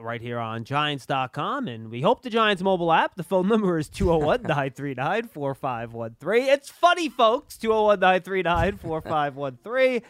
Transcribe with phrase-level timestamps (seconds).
[0.00, 1.68] right here on Giants.com.
[1.68, 3.14] And we hope the Giants mobile app.
[3.16, 6.48] The phone number is 201 939 4513.
[6.48, 10.02] It's funny, folks 201 939 4513.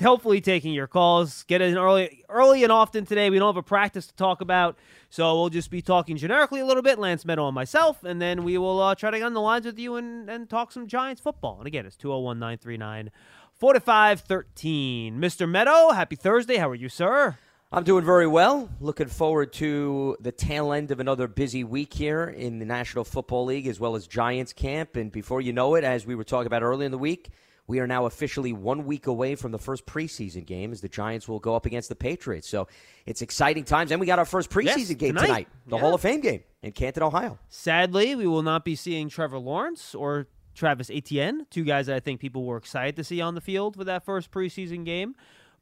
[0.00, 1.42] Hopefully, taking your calls.
[1.44, 3.30] Get in early, early and often today.
[3.30, 4.78] We don't have a practice to talk about,
[5.10, 7.00] so we'll just be talking generically a little bit.
[7.00, 9.66] Lance Medow and myself, and then we will uh, try to get on the lines
[9.66, 11.58] with you and, and talk some Giants football.
[11.58, 13.10] And again, it's 201 939
[13.54, 15.18] 4513.
[15.18, 15.50] Mr.
[15.50, 16.58] Medow, happy Thursday.
[16.58, 17.36] How are you, sir?
[17.70, 18.70] I'm doing very well.
[18.80, 23.44] Looking forward to the tail end of another busy week here in the National Football
[23.44, 24.96] League as well as Giants camp.
[24.96, 27.28] And before you know it, as we were talking about earlier in the week,
[27.66, 31.28] we are now officially one week away from the first preseason game as the Giants
[31.28, 32.48] will go up against the Patriots.
[32.48, 32.68] So
[33.04, 33.90] it's exciting times.
[33.92, 35.26] And we got our first preseason Yes, game tonight.
[35.26, 35.82] tonight, the Yeah.
[35.82, 37.38] Hall of Fame game in Canton, Ohio.
[37.50, 42.00] Sadly, we will not be seeing Trevor Lawrence or Travis Etienne, two guys that I
[42.00, 45.14] think people were excited to see on the field for that first preseason game.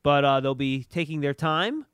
[0.04, 1.84] But uh, they'll be taking their time.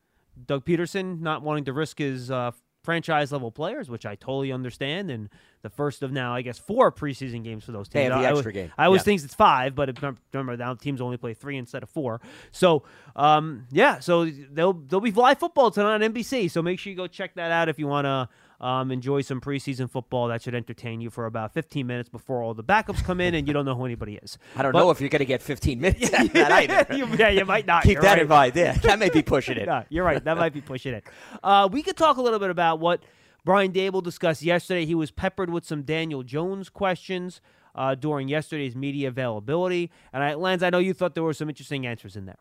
[0.46, 2.52] Doug Pederson not wanting to risk his uh,
[2.84, 5.10] franchise level players, which I totally understand.
[5.10, 5.28] And
[5.62, 7.92] the first of now, I guess, four preseason games for those teams.
[7.94, 8.72] They have the I, I extra was- game.
[8.76, 9.04] I always Yeah.
[9.04, 12.20] think it's five, but remember now teams only play three instead of four.
[12.50, 12.82] So
[13.14, 16.50] um, yeah, so they'll they'll be live football tonight on NBC.
[16.50, 18.28] So make sure you go check that out if you want to.
[18.62, 22.54] Um, enjoy some preseason football that should entertain you for about 15 minutes before all
[22.54, 24.38] the backups come in and you don't know who anybody is.
[24.54, 26.88] I don't But- know if you're going to get 15 minutes that.
[26.96, 27.82] You- yeah, you might not.
[27.82, 28.22] Keep You're that right.
[28.22, 28.52] in mind.
[28.54, 29.66] Yeah, that may be pushing it.
[29.66, 30.22] Yeah, you're right.
[30.22, 31.04] That might be pushing it.
[31.42, 33.02] Uh, we could talk a little bit about what
[33.44, 34.86] Brian Daboll discussed yesterday.
[34.86, 37.40] He was peppered with some Daniel Jones questions
[37.74, 39.90] uh, during yesterday's media availability.
[40.12, 42.36] And I, Lance, I know you thought there were some interesting answers in there.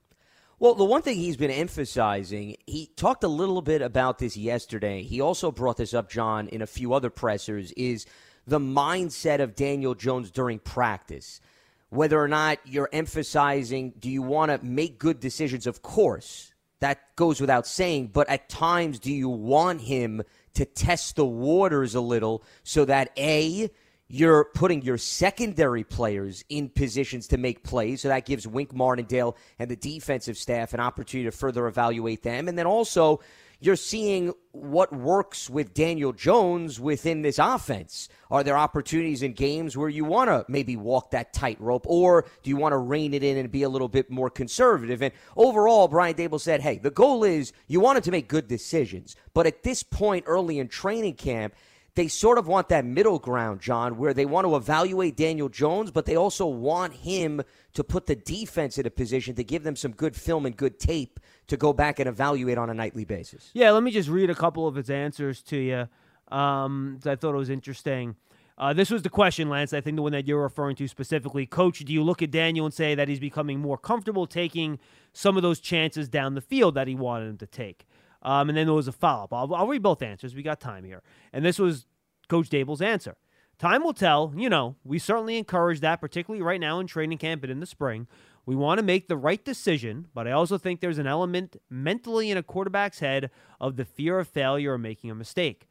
[0.62, 5.02] Well, the one thing he's been emphasizing, he talked a little bit about this yesterday.
[5.02, 8.06] He also brought this up, John, in a few other pressers, is
[8.46, 11.42] the mindset of Daniel Jones during practice.
[11.90, 15.66] Whether or not you're emphasizing, do you want to make good decisions?
[15.66, 20.22] Of course, that goes without saying, but at times, do you want him
[20.54, 23.72] to test the waters a little so that A,
[24.12, 28.02] you're putting your secondary players in positions to make plays.
[28.02, 32.50] So that gives Wink Martindale and the defensive staff an opportunity to further evaluate them.
[32.50, 33.22] And then also,
[33.62, 38.10] you're seeing what works with Daniel Jones within this offense.
[38.30, 42.50] Are there opportunities in games where you want to maybe walk that tightrope, or do
[42.50, 45.02] you want to rein it in and be a little bit more conservative?
[45.02, 49.16] And overall, Brian Daboll said, hey, the goal is you wanted to make good decisions.
[49.34, 51.54] But at this point early in training camp,
[51.96, 55.92] they sort of want that middle ground, John, where they want to evaluate Daniel Jones,
[55.92, 57.42] but they also want him
[57.74, 60.80] to put the defense in a position to give them some good film and good
[60.80, 63.50] tape to go back and evaluate on a nightly basis.
[63.54, 66.36] Yeah, let me just read a couple of his answers to you.
[66.36, 68.16] Um, I thought it was interesting.
[68.58, 69.74] Uh, this was the question, Lance.
[69.74, 71.46] I think the one that you're referring to specifically.
[71.46, 74.80] Coach, do you look at Daniel and say that he's becoming more comfortable taking
[75.14, 77.88] some of those chances down the field that he wanted him to take?
[78.22, 79.34] Um, and then there was a follow up.
[79.34, 80.36] I'll, I'll read both answers.
[80.36, 81.02] We got time here.
[81.34, 81.86] And this was
[82.30, 83.16] Coach Daboll's answer.
[83.58, 84.34] Time will tell.
[84.36, 87.66] You know, we certainly encourage that, particularly right now in training camp and in the
[87.66, 88.08] spring.
[88.46, 92.32] We want to make the right decision, but I also think there's an element mentally
[92.32, 93.30] in a quarterback's head
[93.60, 95.68] of the fear of failure or making a mistake.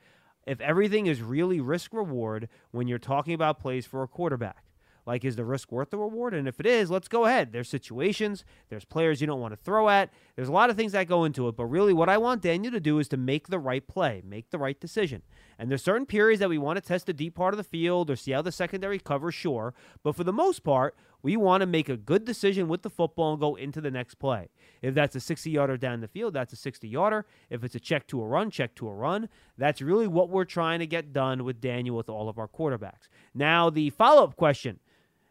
[0.47, 4.65] If everything is really risk reward when you're talking about plays for a quarterback,
[5.11, 6.33] like is the risk worth the reward?
[6.35, 7.53] And if it is, let's go ahead.
[7.53, 10.93] There's situations, there's players you don't want to throw at, there's a lot of things
[10.93, 11.57] that go into it.
[11.57, 14.51] But really, what I want Daniel to do is to make the right play, make
[14.51, 15.23] the right decision.
[15.59, 18.09] And there's certain periods that we want to test the deep part of the field
[18.11, 19.75] or see how the secondary covers, sure.
[20.03, 23.33] But for the most part, We want to make a good decision with the football
[23.33, 24.49] and go into the next play.
[24.81, 27.27] If that's a 60 yarder down the field, that's a 60 yarder.
[27.51, 29.29] If it's a check to a run, check to a run.
[29.59, 33.09] That's really what we're trying to get done with Daniel with all of our quarterbacks.
[33.35, 34.81] Now, the follow up question,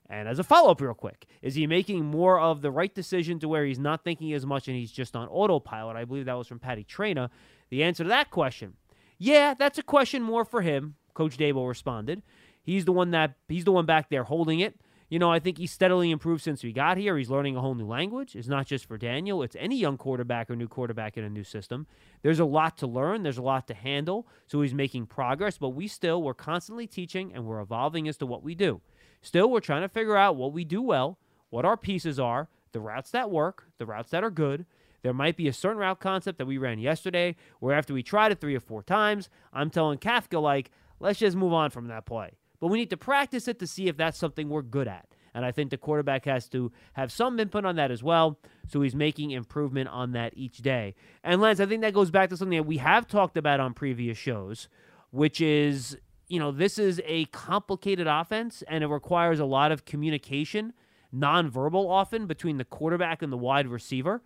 [0.09, 3.39] and as a follow up, real quick, is he making more of the right decision
[3.39, 5.95] to where he's not thinking as much and he's just on autopilot?
[5.95, 7.29] I believe that was from Patty Traina.
[7.69, 8.73] The answer to that question,
[9.19, 10.95] yeah, that's a question more for him.
[11.13, 12.23] Coach Daboll responded.
[12.63, 14.79] He's the one that he's the one back there holding it.
[15.09, 17.17] You know, I think he's steadily improved since we got here.
[17.17, 18.35] He's learning a whole new language.
[18.35, 21.43] It's not just for Daniel, it's any young quarterback or new quarterback in a new
[21.43, 21.87] system.
[22.21, 24.27] There's a lot to learn, there's a lot to handle.
[24.45, 28.27] So he's making progress, but we still, we're constantly teaching and we're evolving as to
[28.27, 28.81] what we do.
[29.21, 31.17] Still, we're trying to figure out what we do well,
[31.49, 34.67] what our pieces are, the routes that work, the routes that are good.
[35.01, 38.31] There might be a certain route concept that we ran yesterday where after we tried
[38.31, 40.69] it three or four times, I'm telling Kafka, like,
[40.99, 42.33] let's just move on from that play.
[42.59, 45.07] But we need to practice it to see if that's something we're good at.
[45.33, 48.39] And I think the quarterback has to have some input on that as well.
[48.67, 50.95] So he's making improvement on that each day.
[51.23, 53.73] And Lance, I think that goes back to something that we have talked about on
[53.73, 54.67] previous shows,
[55.11, 55.97] which is,
[56.27, 60.73] you know, this is a complicated offense and it requires a lot of communication,
[61.15, 64.21] nonverbal often, between the quarterback and the wide receiver.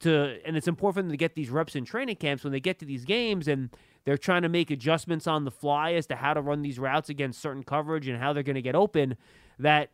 [0.00, 2.60] To, and it's important for them to get these reps in training camps when they
[2.60, 3.70] get to these games and
[4.04, 7.08] they're trying to make adjustments on the fly as to how to run these routes
[7.08, 9.16] against certain coverage and how they're going to get open
[9.58, 9.90] that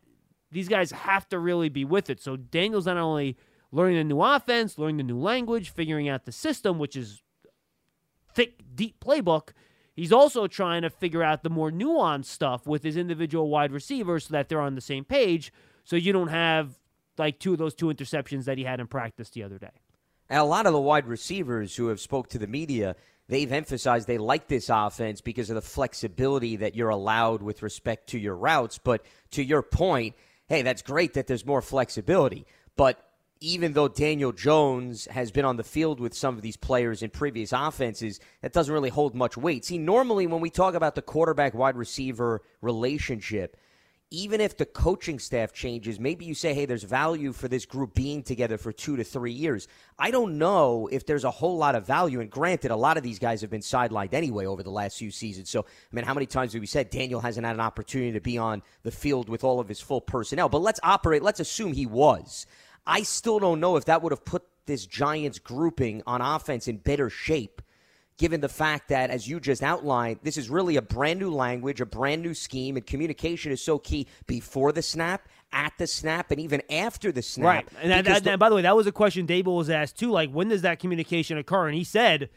[0.51, 2.21] these guys have to really be with it.
[2.21, 3.37] So Daniel's not only
[3.71, 7.21] learning the new offense, learning the new language, figuring out the system, which is
[8.33, 9.49] thick, deep playbook.
[9.95, 14.25] He's also trying to figure out the more nuanced stuff with his individual wide receivers
[14.25, 15.53] so that they're on the same page.
[15.83, 16.79] So you don't have
[17.17, 19.71] like two of those two interceptions that he had in practice the other day.
[20.29, 22.95] And a lot of the wide receivers who have spoke to the media,
[23.31, 28.07] they've emphasized they like this offense because of the flexibility that you're allowed with respect
[28.07, 28.77] to your routes.
[28.77, 30.15] But to your point,
[30.47, 32.45] hey, that's great that there's more flexibility.
[32.75, 33.01] But
[33.39, 37.09] even though Daniel Jones has been on the field with some of these players in
[37.09, 39.63] previous offenses, that doesn't really hold much weight.
[39.63, 43.55] See, normally when we talk about the quarterback wide receiver relationship,
[44.13, 47.95] even if the coaching staff changes, maybe you say, hey, there's value for this group
[47.95, 49.69] being together for two to three years.
[49.97, 52.19] I don't know if there's a whole lot of value.
[52.19, 55.11] And granted, a lot of these guys have been sidelined anyway over the last few
[55.11, 55.49] seasons.
[55.49, 58.19] So, I mean, how many times have we said Daniel hasn't had an opportunity to
[58.19, 60.49] be on the field with all of his full personnel?
[60.49, 62.45] But let's operate, let's assume he was.
[62.85, 66.77] I still don't know if that would have put this Giants grouping on offense in
[66.77, 67.61] better shape
[68.21, 71.81] given the fact that, as you just outlined, this is really a brand new language,
[71.81, 76.29] a brand new scheme, and communication is so key before the snap, at the snap,
[76.29, 77.45] and even after the snap.
[77.45, 77.67] Right.
[77.81, 79.97] And, that, that, the, and by the way, that was a question Daboll was asked
[79.97, 80.11] too.
[80.11, 81.67] Like, when does that communication occur?
[81.67, 82.29] And he said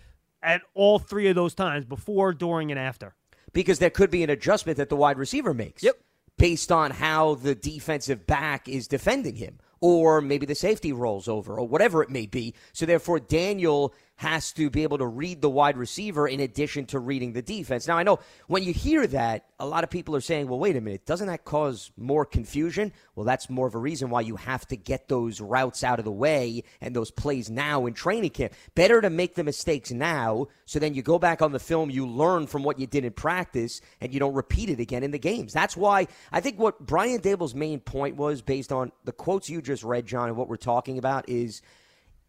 [0.43, 3.15] at all three of those times before, during, and after.
[3.53, 5.83] Because there could be an adjustment that the wide receiver makes.
[5.83, 5.99] Yep.
[6.39, 11.59] Based on how the defensive back is defending him or maybe the safety rolls over
[11.59, 12.55] or whatever it may be.
[12.73, 16.99] So therefore, Daniel has to be able to read the wide receiver in addition to
[17.00, 17.88] reading the defense.
[17.88, 20.76] Now, I know when you hear that, a lot of people are saying, well, wait
[20.76, 22.93] a minute, doesn't that cause more confusion?
[23.16, 26.05] Well, that's more of a reason why you have to get those routes out of
[26.05, 28.52] the way and those plays now in training camp.
[28.75, 32.06] Better to make the mistakes now so then you go back on the film, you
[32.06, 35.19] learn from what you did in practice, and you don't repeat it again in the
[35.19, 35.52] games.
[35.52, 39.61] That's why I think what Brian Daboll's main point was, based on the quotes you
[39.61, 41.62] just read, John, and what we're talking about, is–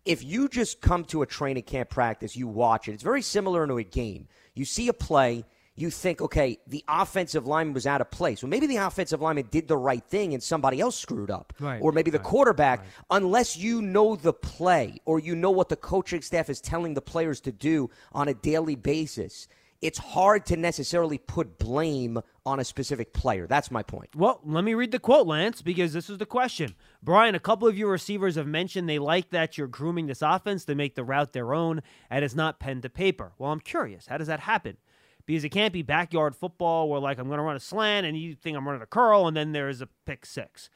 [0.05, 3.67] if you just come to a training camp practice, you watch it, it's very similar
[3.67, 4.27] to a game.
[4.53, 5.43] You see a play,
[5.75, 8.41] you think, okay, the offensive lineman was out of place.
[8.41, 11.53] Well, maybe the offensive lineman did the right thing and somebody else screwed up.
[11.59, 12.89] Right, or maybe the right, quarterback, right.
[13.11, 17.01] unless you know the play or you know what the coaching staff is telling the
[17.01, 19.47] players to do on a daily basis
[19.81, 23.47] it's hard to necessarily put blame on a specific player.
[23.47, 24.09] That's my point.
[24.15, 26.75] Well, let me read the quote, Lance, because this is the question.
[27.03, 30.65] Brian, a couple of your receivers have mentioned they like that you're grooming this offense
[30.65, 33.33] to make the route their own and it's not pen to paper.
[33.37, 34.07] Well, I'm curious.
[34.07, 34.77] How does that happen?
[35.25, 38.17] Because it can't be backyard football where, like, I'm going to run a slant and
[38.17, 40.69] you think I'm running a curl and then there's a pick six.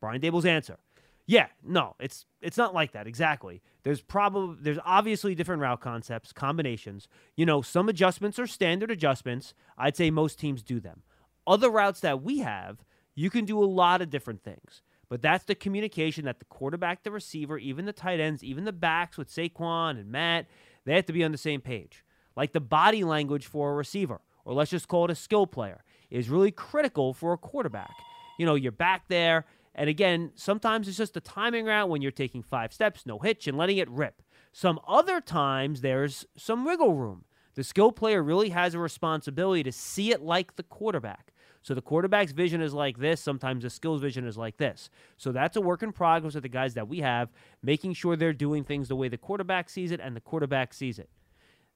[0.00, 0.78] Brian Daboll's answer
[1.26, 3.62] yeah, no, it's it's not like that exactly.
[3.82, 7.08] There's probably there's obviously different route concepts, combinations.
[7.34, 9.54] You know, some adjustments are standard adjustments.
[9.78, 11.02] I'd say most teams do them.
[11.46, 14.82] Other routes that we have, you can do a lot of different things.
[15.08, 18.72] But that's the communication that the quarterback, the receiver, even the tight ends, even the
[18.72, 20.46] backs with Saquon and Matt,
[20.84, 22.04] they have to be on the same page.
[22.36, 25.84] Like the body language for a receiver, or let's just call it a skill player,
[26.10, 27.94] is really critical for a quarterback.
[28.38, 32.10] You know, you're back there and again, sometimes it's just a timing route when you're
[32.10, 34.22] taking five steps, no hitch, and letting it rip.
[34.52, 37.24] Some other times there's some wiggle room.
[37.54, 41.32] The skill player really has a responsibility to see it like the quarterback.
[41.62, 43.20] So the quarterback's vision is like this.
[43.20, 44.90] Sometimes the skills vision is like this.
[45.16, 47.30] So that's a work in progress with the guys that we have,
[47.62, 50.98] making sure they're doing things the way the quarterback sees it and the quarterback sees
[50.98, 51.08] it.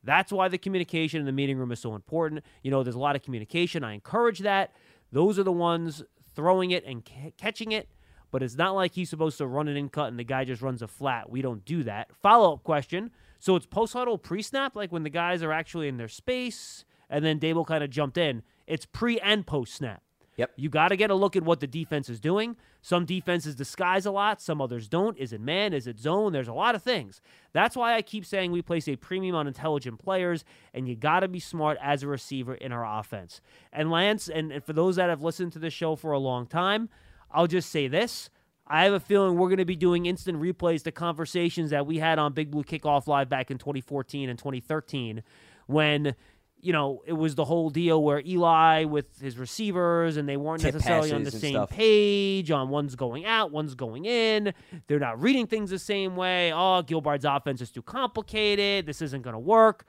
[0.04, 2.44] That's why the communication in the meeting room is so important.
[2.62, 3.82] You know, there's a lot of communication.
[3.82, 4.72] I encourage that.
[5.10, 6.02] Those are the ones
[6.38, 7.88] throwing it and c- catching it.
[8.30, 10.62] But it's not like he's supposed to run an in cut and the guy just
[10.62, 11.28] runs a flat.
[11.28, 12.14] We don't do that.
[12.22, 13.10] Follow up question.
[13.40, 16.84] So it's post huddle pre snap, like when the guys are actually in their space,
[17.10, 18.42] and then Daboll kind of jumped in.
[18.68, 20.02] It's pre and post snap.
[20.38, 20.52] Yep.
[20.54, 22.56] You got to get a look at what the defense is doing.
[22.80, 25.18] Some defenses disguise a lot, some others don't.
[25.18, 25.72] Is it man?
[25.72, 26.32] Is it zone?
[26.32, 27.20] There's a lot of things.
[27.52, 31.20] That's why I keep saying we place a premium on intelligent players, and you got
[31.20, 33.40] to be smart as a receiver in our offense.
[33.72, 36.46] And Lance, and, and for those that have listened to the show for a long
[36.46, 36.88] time,
[37.32, 38.30] I'll just say this.
[38.68, 41.98] I have a feeling we're going to be doing instant replays to conversations that we
[41.98, 45.22] had on Big Blue Kickoff Live back in 2014 and 2013
[45.66, 46.14] when
[46.60, 50.60] you know, it was the whole deal where Eli with his receivers and they weren't
[50.60, 51.70] Tip necessarily on the same stuff.
[51.70, 54.52] page on one's going out, one's going in.
[54.88, 56.52] They're not reading things the same way.
[56.52, 58.86] Oh, Gilbride's offense is too complicated.
[58.86, 59.86] This isn't going to work.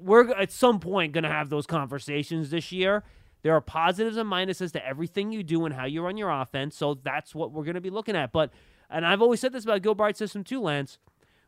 [0.00, 3.04] We're at some point going to have those conversations this year.
[3.42, 6.76] There are positives and minuses to everything you do and how you run your offense.
[6.76, 8.32] So that's what we're going to be looking at.
[8.32, 8.50] But,
[8.90, 10.98] and I've always said this about Gilbride's system too, Lance.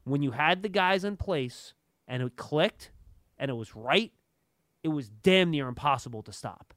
[0.04, 1.74] When you had the guys in place
[2.06, 2.91] and it clicked
[3.42, 4.12] and it was right,
[4.84, 6.72] it was damn near impossible to stop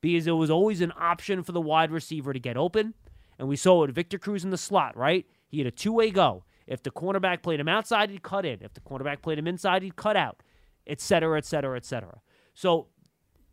[0.00, 2.94] because it was always an option for the wide receiver to get open.
[3.38, 5.26] And we saw it Victor Cruz in the slot, right?
[5.48, 6.44] He had a two way go.
[6.66, 8.62] If the cornerback played him outside, he'd cut in.
[8.62, 10.42] If the cornerback played him inside, he'd cut out,
[10.86, 12.20] et cetera, et cetera, et cetera.
[12.54, 12.88] So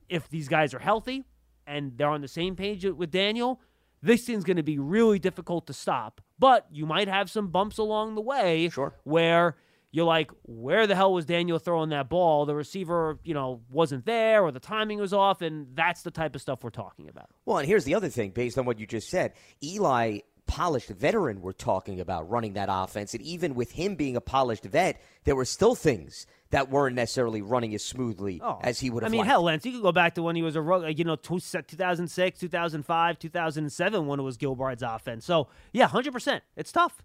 [0.07, 1.25] if these guys are healthy
[1.67, 3.59] and they're on the same page with Daniel,
[4.01, 6.21] this thing's going to be really difficult to stop.
[6.39, 8.93] But you might have some bumps along the way Sure.
[9.03, 9.57] where
[9.95, 12.45] you're like, where the hell was Daniel throwing that ball?
[12.45, 15.41] The receiver, you know, wasn't there or the timing was off.
[15.41, 17.29] And that's the type of stuff we're talking about.
[17.45, 19.31] Well, and here's the other thing, based on what you just said.
[19.63, 23.13] Eli, polished veteran, we're talking about running that offense.
[23.13, 27.41] And even with him being a polished vet, there were still things that weren't necessarily
[27.41, 29.29] running as smoothly oh, as he would have Oh, I mean, liked.
[29.29, 32.39] hell, Lance, you could go back to when he was a rug, you know, 2006,
[32.39, 35.23] 2005, 2007 when it was Gilbride's offense.
[35.23, 36.41] So, yeah, 100%.
[36.57, 37.01] It's tough.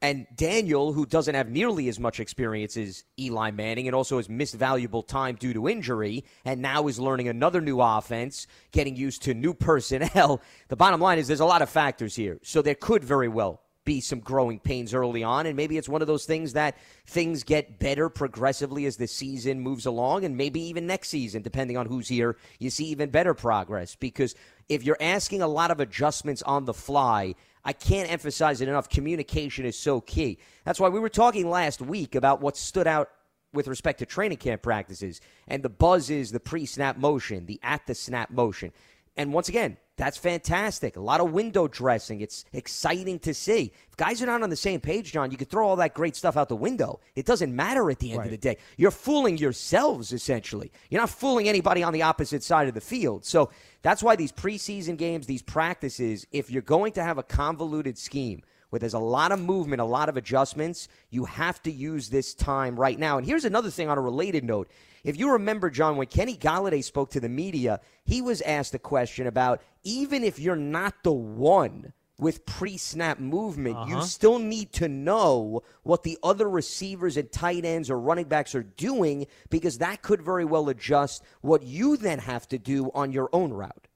[0.00, 4.28] And Daniel, who doesn't have nearly as much experience as Eli Manning and also has
[4.28, 9.22] missed valuable time due to injury, and now is learning another new offense, getting used
[9.22, 10.40] to new personnel.
[10.68, 12.38] The bottom line is there's a lot of factors here.
[12.42, 16.02] So there could very well be some growing pains early on, and maybe it's one
[16.02, 16.76] of those things that
[17.06, 21.78] things get better progressively as the season moves along, and maybe even next season, depending
[21.78, 23.94] on who's here, you see even better progress.
[23.94, 24.34] Because
[24.68, 27.34] if you're asking a lot of adjustments on the fly,
[27.64, 28.88] I can't emphasize it enough.
[28.88, 30.38] Communication is so key.
[30.64, 33.10] That's why we were talking last week about what stood out
[33.52, 37.58] with respect to training camp practices, and the buzz is the pre snap motion, the
[37.62, 38.72] at the snap motion.
[39.16, 40.96] And once again, that's fantastic.
[40.96, 42.20] A lot of window dressing.
[42.20, 43.72] It's exciting to see.
[43.88, 46.14] If guys are not on the same page, John, you could throw all that great
[46.14, 47.00] stuff out the window.
[47.16, 48.56] It doesn't matter at the end of the day.
[48.76, 50.70] You're fooling yourselves, essentially.
[50.88, 53.24] You're not fooling anybody on the opposite side of the field.
[53.24, 53.50] So
[53.82, 58.42] that's why these preseason games, these practices, if you're going to have a convoluted scheme,
[58.70, 62.34] where there's a lot of movement, a lot of adjustments, you have to use this
[62.34, 63.18] time right now.
[63.18, 64.70] And here's another thing on a related note.
[65.04, 68.78] If you remember, John, when Kenny Golladay spoke to the media, he was asked a
[68.78, 74.04] question about even if you're not the one with pre snap movement, you uh-huh.
[74.04, 78.64] still need to know what the other receivers and tight ends or running backs are
[78.64, 83.30] doing because that could very well adjust what you then have to do on your
[83.32, 83.87] own route.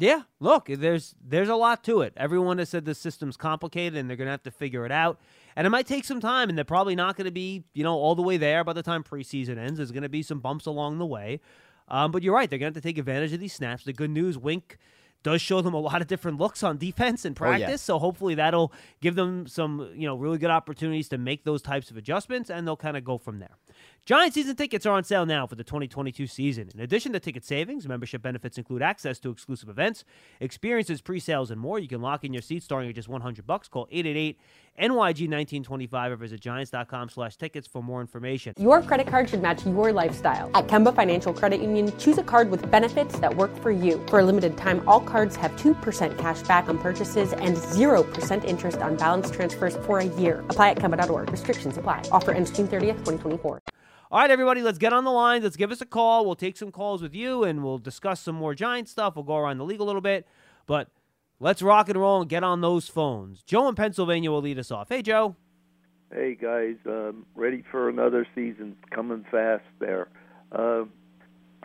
[0.00, 2.12] Yeah, look, there's there's a lot to it.
[2.16, 5.18] Everyone has said the system's complicated and they're going to have to figure it out.
[5.56, 7.94] And it might take some time and they're probably not going to be, you know,
[7.96, 9.78] all the way there by the time preseason ends.
[9.78, 11.40] There's going to be some bumps along the way.
[11.88, 13.82] Um, but you're right, they're going to have to take advantage of these snaps.
[13.82, 14.76] The good news, Wink
[15.24, 17.58] does show them a lot of different looks on defense and Oh, yeah.
[17.58, 17.82] practice.
[17.82, 21.90] So hopefully that'll give them some, you know, really good opportunities to make those types
[21.90, 23.56] of adjustments and they'll kind of go from there.
[24.08, 26.70] Giant season tickets are on sale now for the 2022 season.
[26.72, 30.02] In addition to ticket savings, membership benefits include access to exclusive events,
[30.40, 31.78] experiences, pre-sales, and more.
[31.78, 33.68] You can lock in your seats starting at just 100 bucks.
[33.68, 34.38] Call 888
[34.80, 38.54] NYG 1925 or visit giants.com slash tickets for more information.
[38.58, 40.50] Your credit card should match your lifestyle.
[40.54, 44.02] At Kemba Financial Credit Union, choose a card with benefits that work for you.
[44.08, 48.78] For a limited time, all cards have 2% cash back on purchases and 0% interest
[48.78, 50.40] on balance transfers for a year.
[50.48, 51.30] Apply at Kemba.org.
[51.30, 52.04] Restrictions apply.
[52.10, 53.60] Offer ends June 30th, 2024.
[54.10, 55.42] All right, everybody, let's get on the line.
[55.42, 56.24] Let's give us a call.
[56.24, 59.16] We'll take some calls with you and we'll discuss some more Giant stuff.
[59.16, 60.26] We'll go around the league a little bit.
[60.66, 60.88] But
[61.40, 63.42] let's rock and roll and get on those phones.
[63.42, 64.88] Joe in Pennsylvania will lead us off.
[64.88, 65.36] Hey, Joe.
[66.10, 70.08] Hey guys, um, ready for another season coming fast there.
[70.50, 70.84] Uh,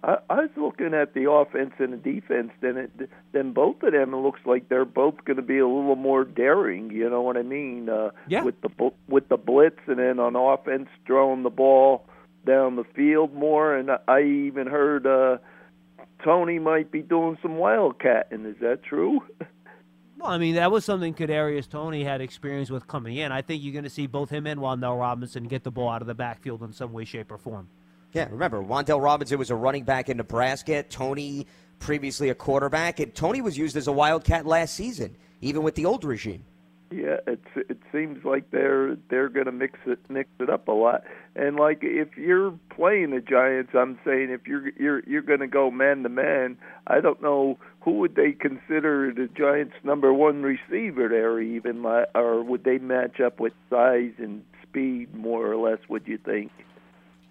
[0.03, 2.51] I, I was looking at the offense and the defense.
[2.59, 5.65] Then it, then both of them, it looks like they're both going to be a
[5.65, 6.91] little more daring.
[6.91, 7.87] You know what I mean?
[7.87, 8.43] Uh, Yeah.
[8.43, 12.05] With the with the blitz, and then on offense, throwing the ball
[12.45, 13.75] down the field more.
[13.75, 15.37] And I even heard uh,
[16.23, 18.49] Toney might be doing some wildcatting.
[18.49, 19.21] Is that true?
[20.23, 23.33] Well, I mean, that was something Kadarius Toney had experience with coming in.
[23.33, 26.01] I think you're going to see both him and Wan'Dale Robinson get the ball out
[26.01, 27.67] of the backfield in some way, shape, or form.
[28.13, 30.83] Yeah, remember, Wan'Dale Robinson was a running back in Nebraska.
[30.83, 31.45] Toney,
[31.79, 33.01] previously a quarterback.
[33.01, 36.45] And Toney was used as a wildcat last season, even with the old regime.
[36.93, 40.71] Yeah, it's it seems like they're they're going to mix it mix it up a
[40.71, 41.03] lot.
[41.35, 45.47] And like if you're playing the Giants, I'm saying if you're you're you're going to
[45.47, 50.43] go man to man, I don't know who would they consider the Giants' number one
[50.43, 51.83] receiver there, even
[52.13, 55.79] or would they match up with size and speed more or less?
[55.89, 56.51] Would you think?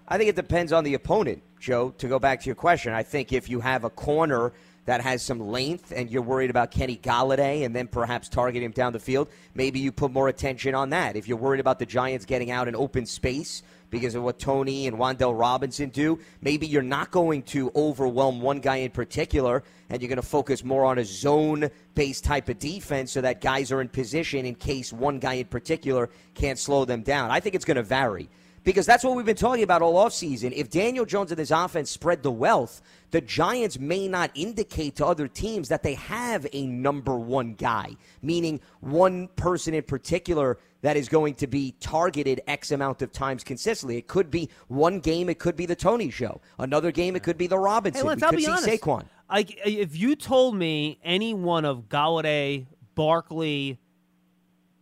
[0.08, 1.90] I think it depends on the opponent, Joe.
[1.98, 4.52] To go back to your question, I think if you have a corner
[4.84, 8.72] that has some length and you're worried about Kenny Golladay and then perhaps target him
[8.72, 11.16] down the field, maybe you put more attention on that.
[11.16, 14.86] If you're worried about the Giants getting out in open space because of what Toney
[14.86, 20.00] and Wan'Dale Robinson do, maybe you're not going to overwhelm one guy in particular and
[20.00, 23.70] you're going to focus more on a zone based type of defense so that guys
[23.70, 27.30] are in position in case one guy in particular can't slow them down.
[27.30, 28.28] I think it's going to vary
[28.64, 30.52] because that's what we've been talking about all offseason.
[30.52, 35.06] If Daniel Jones and his offense spread the wealth, the Giants may not indicate to
[35.06, 40.96] other teams that they have a number one guy, meaning one person in particular that
[40.96, 43.98] is going to be targeted X amount of times consistently.
[43.98, 46.40] It could be one game, it could be the Toney show.
[46.58, 48.02] Another game, it could be the Robinson.
[48.02, 48.68] Hey, Lance, we I'll be see honest.
[48.68, 49.04] Saquon.
[49.30, 53.78] Like, if you told me any one of Golladay, Barkley,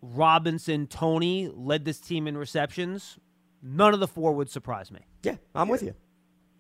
[0.03, 3.19] Robinson, Toney led this team in receptions,
[3.63, 5.01] none of the four would surprise me.
[5.23, 5.95] Yeah, I'm with you.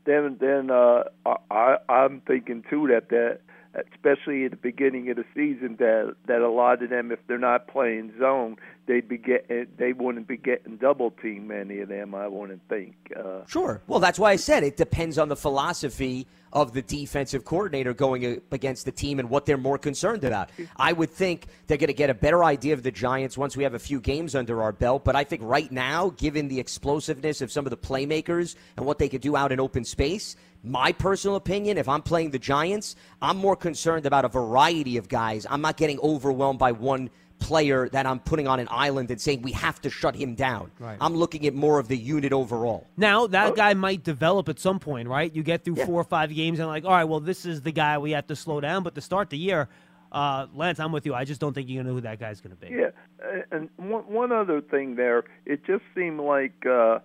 [0.05, 1.05] Then then uh,
[1.51, 3.41] I I'm thinking too that that
[3.75, 7.39] especially at the beginning of the season that that a lot of them if they're
[7.39, 8.57] not playing zone
[8.87, 12.95] they'd be getting they wouldn't be getting double team many of them I wouldn't think.
[13.17, 13.83] Uh, Sure.
[13.87, 18.37] Well, that's why I said it depends on the philosophy of the defensive coordinator going
[18.37, 20.51] up against the team and what they're more concerned about.
[20.77, 23.63] I would think they're going to get a better idea of the Giants once we
[23.63, 25.05] have a few games under our belt.
[25.05, 28.99] But I think right now, given the explosiveness of some of the playmakers and what
[28.99, 32.97] they could do out in open space, my personal opinion, if I'm playing the Giants,
[33.23, 35.47] I'm more concerned about a variety of guys.
[35.49, 39.43] I'm not getting overwhelmed by one player that I'm putting on an island and saying
[39.43, 40.71] we have to shut him down.
[40.79, 40.97] Right.
[41.01, 42.87] I'm looking at more of the unit overall.
[42.97, 45.35] Now that guy might develop at some point, right?
[45.35, 45.87] You get through Yeah.
[45.87, 48.27] four or five games and like, all right, well, this is the guy we have
[48.29, 48.83] to slow down.
[48.85, 49.69] But to start the year,
[50.13, 51.15] uh, Lance, I'm with you.
[51.15, 52.69] I just don't think you're gonna know who that guy's gonna be.
[52.69, 52.91] Yeah,
[53.25, 56.99] uh, and one one other thing there, it just seemed like uh,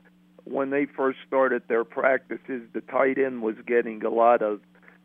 [0.43, 4.59] when they first started their practices, the tight end was getting a lot of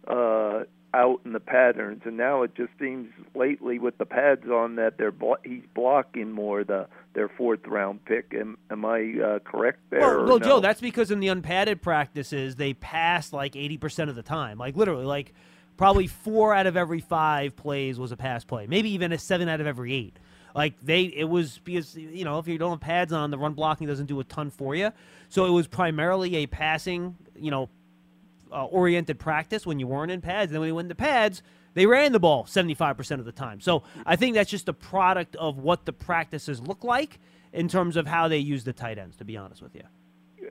[0.09, 4.76] uh, out in the patterns, and now it just seems lately with the pads on
[4.76, 8.33] that they're blo- he's blocking more the their fourth round pick.
[8.35, 10.00] Am, am I uh, correct there?
[10.00, 10.38] Well, or no?
[10.38, 14.59] Joe, that's because in the unpadded practices they pass like 80% of the time.
[14.59, 15.33] Like literally, like
[15.76, 18.66] probably four out of every five plays was a pass play.
[18.66, 20.18] Maybe even a seven out of every eight.
[20.55, 23.55] Like they, it was because you know if you don't have pads on, the run
[23.55, 24.92] blocking doesn't do a ton for you.
[25.29, 27.68] So it was primarily a passing, you know,
[28.53, 30.51] uh, oriented practice when you weren't in pads.
[30.51, 31.43] And then when you went into pads,
[31.75, 33.61] they ran the ball 75% of the time.
[33.61, 37.21] So I think that's just a product of what the practices look like
[37.53, 39.83] in terms of how they use the tight ends, to be honest with you.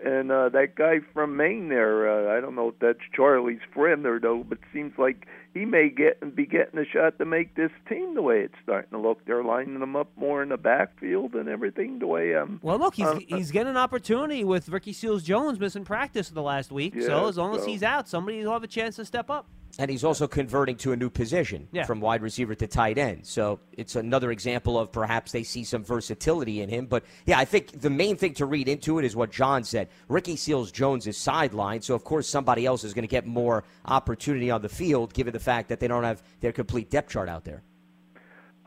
[0.04, 4.06] and uh, that guy from Maine there, uh, I don't know if that's Charlie's friend
[4.06, 7.56] or no, but seems like he may get and be getting a shot to make
[7.56, 9.26] this team the way it's starting to look.
[9.26, 12.96] They're lining them up more in the backfield and everything the way um Well, look,
[12.96, 16.94] he's um, he's getting an opportunity with Ricky Seals Jones missing practice the last week.
[16.96, 19.48] Yeah, so as long as he's out, somebody will have a chance to step up.
[19.80, 21.86] And he's also converting to a new position Yeah.
[21.86, 23.26] from wide receiver to tight end.
[23.26, 26.86] So it's another example of perhaps they see some versatility in him.
[26.86, 29.88] But yeah, I think the main thing to read into it is what John said.
[30.10, 33.64] Ricky Seals Jones is sidelined, so of course somebody else is going to get more
[33.86, 37.30] opportunity on the field given the fact that they don't have their complete depth chart
[37.30, 37.64] out there.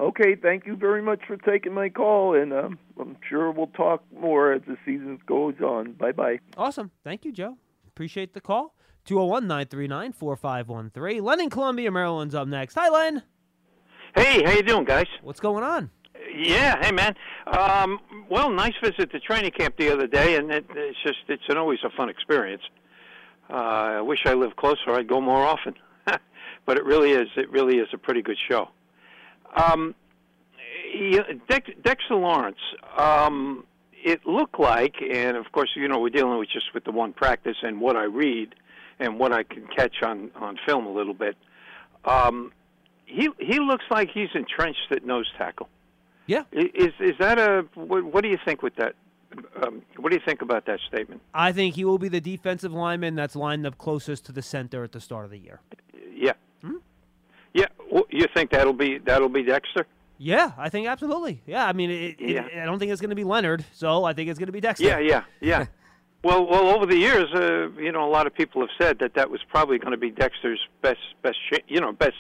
[0.01, 4.03] Okay, thank you very much for taking my call, and um, I'm sure we'll talk
[4.18, 5.92] more as the season goes on.
[5.92, 6.38] Bye bye.
[6.57, 6.90] Awesome.
[7.05, 7.59] Thank you, Joe.
[7.88, 8.75] Appreciate the call.
[9.04, 11.24] 201 939 4513.
[11.24, 12.74] Len in Columbia, Maryland's up next.
[12.74, 13.22] Hi, Len.
[14.14, 15.06] Hey, how you doing, guys?
[15.22, 15.90] What's going on?
[16.34, 17.14] Yeah, hey man.
[17.46, 21.42] Um, well, nice visit to training camp the other day, and it, it's just it's
[21.48, 22.62] an always a fun experience.
[23.50, 25.74] Uh, I wish I lived closer; I'd go more often.
[26.06, 28.68] but it really is it really is a pretty good show.
[29.54, 29.94] Um,
[31.48, 32.58] Dex, Dexter Lawrence.
[32.96, 33.64] Um,
[34.04, 37.12] it looked like, and of course, you know, we're dealing with just with the one
[37.12, 38.54] practice and what I read.
[38.98, 41.37] And what I can catch on on film a little bit.
[42.05, 42.52] Um,
[43.07, 45.68] he he looks like he's entrenched at nose tackle.
[46.26, 46.44] Yeah.
[46.52, 48.94] Is is that a what, what do you think with that?
[49.62, 51.22] Um, what do you think about that statement?
[51.33, 54.85] I think he will be the defensive lineman that's lined up closest to the center
[54.85, 55.61] at the start of the year.
[56.14, 56.33] Yeah.
[57.55, 57.66] Yeah.
[57.90, 59.87] Well, you think that'll be that'll be Dexter?
[60.18, 61.42] Yeah, I think absolutely.
[61.46, 64.12] Yeah, I mean, it, it- I don't think it's going to be Leonard, so I
[64.12, 64.87] think it's going to be Dexter.
[64.87, 65.66] Yeah, yeah, yeah.
[66.22, 69.14] well, well, over the years, uh, you know, a lot of people have said that
[69.14, 71.37] that was probably going to be Dexter's best, best,
[71.68, 72.16] you know, best,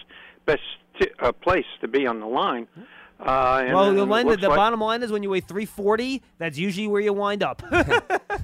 [0.46, 0.62] best
[1.00, 2.66] t- uh, place to be on the line.
[3.20, 6.20] Uh, and, Well, the, line, the, the like- bottom line is when you weigh 340,
[6.38, 7.62] that's usually where you wind up.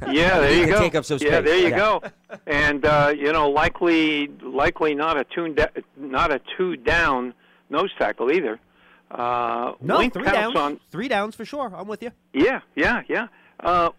[0.08, 0.78] Yeah, there He you go.
[0.78, 1.76] take up some Yeah, there you Yeah.
[1.76, 2.02] go.
[2.46, 5.66] And uh, you know, likely, likely not a two, da-
[5.96, 7.34] not a two down
[7.68, 8.60] nose tackle either.
[9.10, 10.54] Uh, no, three downs.
[10.56, 11.72] on Three downs for sure.
[11.74, 12.12] I'm with you.
[12.32, 13.26] Yeah, yeah, yeah.
[13.60, 13.94] Uh, w-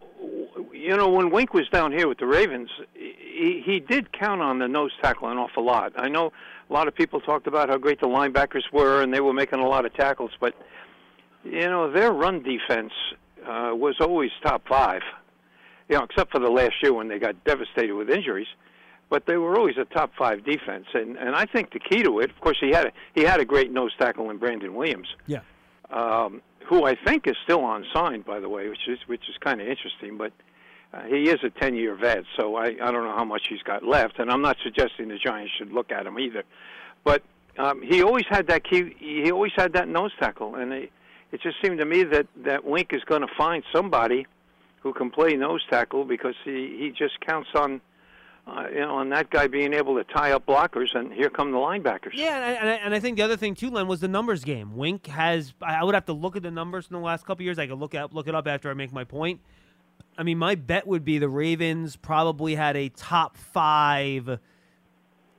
[0.73, 4.59] you know, when Wink was down here with the Ravens, he, he did count on
[4.59, 5.93] the nose tackle an awful lot.
[5.95, 6.31] I know
[6.69, 9.59] a lot of people talked about how great the linebackers were, and they were making
[9.59, 10.55] a lot of tackles, but
[11.43, 12.91] you know, their run defense
[13.45, 15.01] uh, was always top five.
[15.87, 18.47] You know, except for the last year when they got devastated with injuries.
[19.09, 22.19] But they were always a top five defense, and and I think the key to
[22.19, 25.07] it, of course, he had a, he had a great nose tackle in Brandon Williams
[25.25, 25.39] Yeah.
[25.91, 29.35] Um, who I think is still on signed, by the way, which is which is
[29.39, 30.17] kind of interesting.
[30.17, 30.31] But
[30.93, 33.83] uh, he is a 10-year vet, so I I don't know how much he's got
[33.83, 36.43] left, and I'm not suggesting the Giants should look at him either.
[37.03, 37.23] But
[37.57, 38.95] um, he always had that key.
[38.99, 40.91] He always had that nose tackle, and it,
[41.31, 44.27] it just seemed to me that that Wink is going to find somebody
[44.81, 47.81] who can play nose tackle because he he just counts on.
[48.49, 51.51] Uh, you know, on that guy being able to tie up blockers, and here come
[51.51, 52.11] the linebackers.
[52.13, 54.07] Yeah, and I, and I, and I think the other thing too, Len, was the
[54.07, 54.75] numbers game.
[54.75, 55.53] Wink has.
[55.61, 57.59] I I would have to look at the numbers in the last couple years.
[57.59, 59.41] I could look up look it up after I make my point.
[60.17, 64.39] I mean, my bet would be the Ravens probably had a top five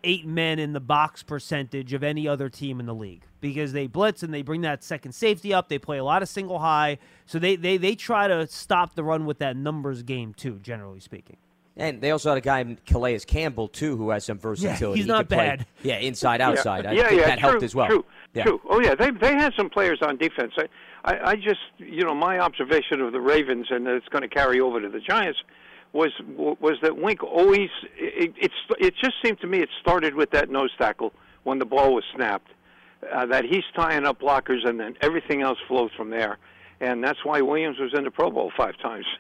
[0.04, 3.86] eight men in the box percentage of any other team in the league because they
[3.86, 5.68] blitz and they bring that second safety up.
[5.68, 9.04] They play a lot of single high, so they they they try to stop the
[9.04, 10.60] run with that numbers game too.
[10.62, 11.36] Generally speaking.
[11.76, 14.98] And they also had a guy, Calais Campbell, too, who has some versatility.
[15.00, 15.66] he's He not play- bad.
[15.82, 16.84] yeah, inside, outside.
[16.84, 17.86] I yeah, think yeah, that true, helped as well.
[17.86, 18.04] True,
[18.34, 18.42] yeah.
[18.42, 18.60] true.
[18.68, 20.52] Oh yeah, they they had some players on defense.
[20.58, 20.66] I,
[21.04, 24.28] I, I just you know my observation of the Ravens and that it's going to
[24.28, 25.38] carry over to the Giants
[25.92, 30.30] was was that Wink always it, it's it just seemed to me it started with
[30.32, 31.12] that nose tackle
[31.44, 32.48] when the ball was snapped.
[33.14, 36.36] Uh, that he's tying up blockers and then everything else flows from there,
[36.80, 39.06] and that's why Williams was in the Pro Bowl five times.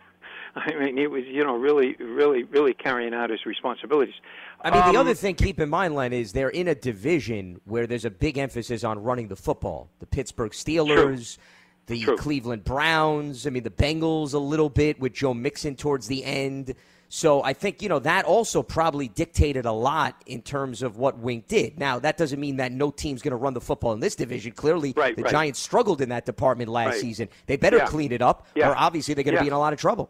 [0.56, 4.14] I mean, he was, you know, really, really, really carrying out his responsibilities.
[4.62, 7.60] I mean, the Um, other thing, keep in mind, Len, is they're in a division
[7.64, 9.88] where there's a big emphasis on running the football.
[10.00, 11.38] The Pittsburgh Steelers,
[11.86, 12.16] the True.
[12.16, 16.74] Cleveland Browns, I mean, the Bengals a little bit with Joe Mixon towards the end.
[17.12, 21.18] So I think, you know, that also probably dictated a lot in terms of what
[21.18, 21.76] Wink did.
[21.76, 24.52] Now, that doesn't mean that no team's going to run the football in this division.
[24.52, 25.30] Clearly, Right, the right.
[25.32, 27.00] Giants struggled in that department last Right.
[27.00, 27.28] season.
[27.46, 27.86] They better Yeah.
[27.86, 28.70] clean it up, Yeah.
[28.70, 29.42] or obviously they're going to Yeah.
[29.42, 30.08] be in a lot of trouble.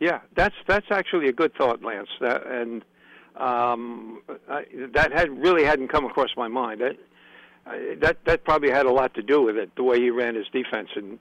[0.00, 2.08] Yeah, that's that's actually a good thought, Lance.
[2.20, 2.82] That, and
[3.36, 6.80] um, I, that had really hadn't come across my mind.
[6.80, 6.96] That
[7.66, 10.34] I- that that probably had a lot to do with it, the way he ran
[10.34, 11.18] his defense in,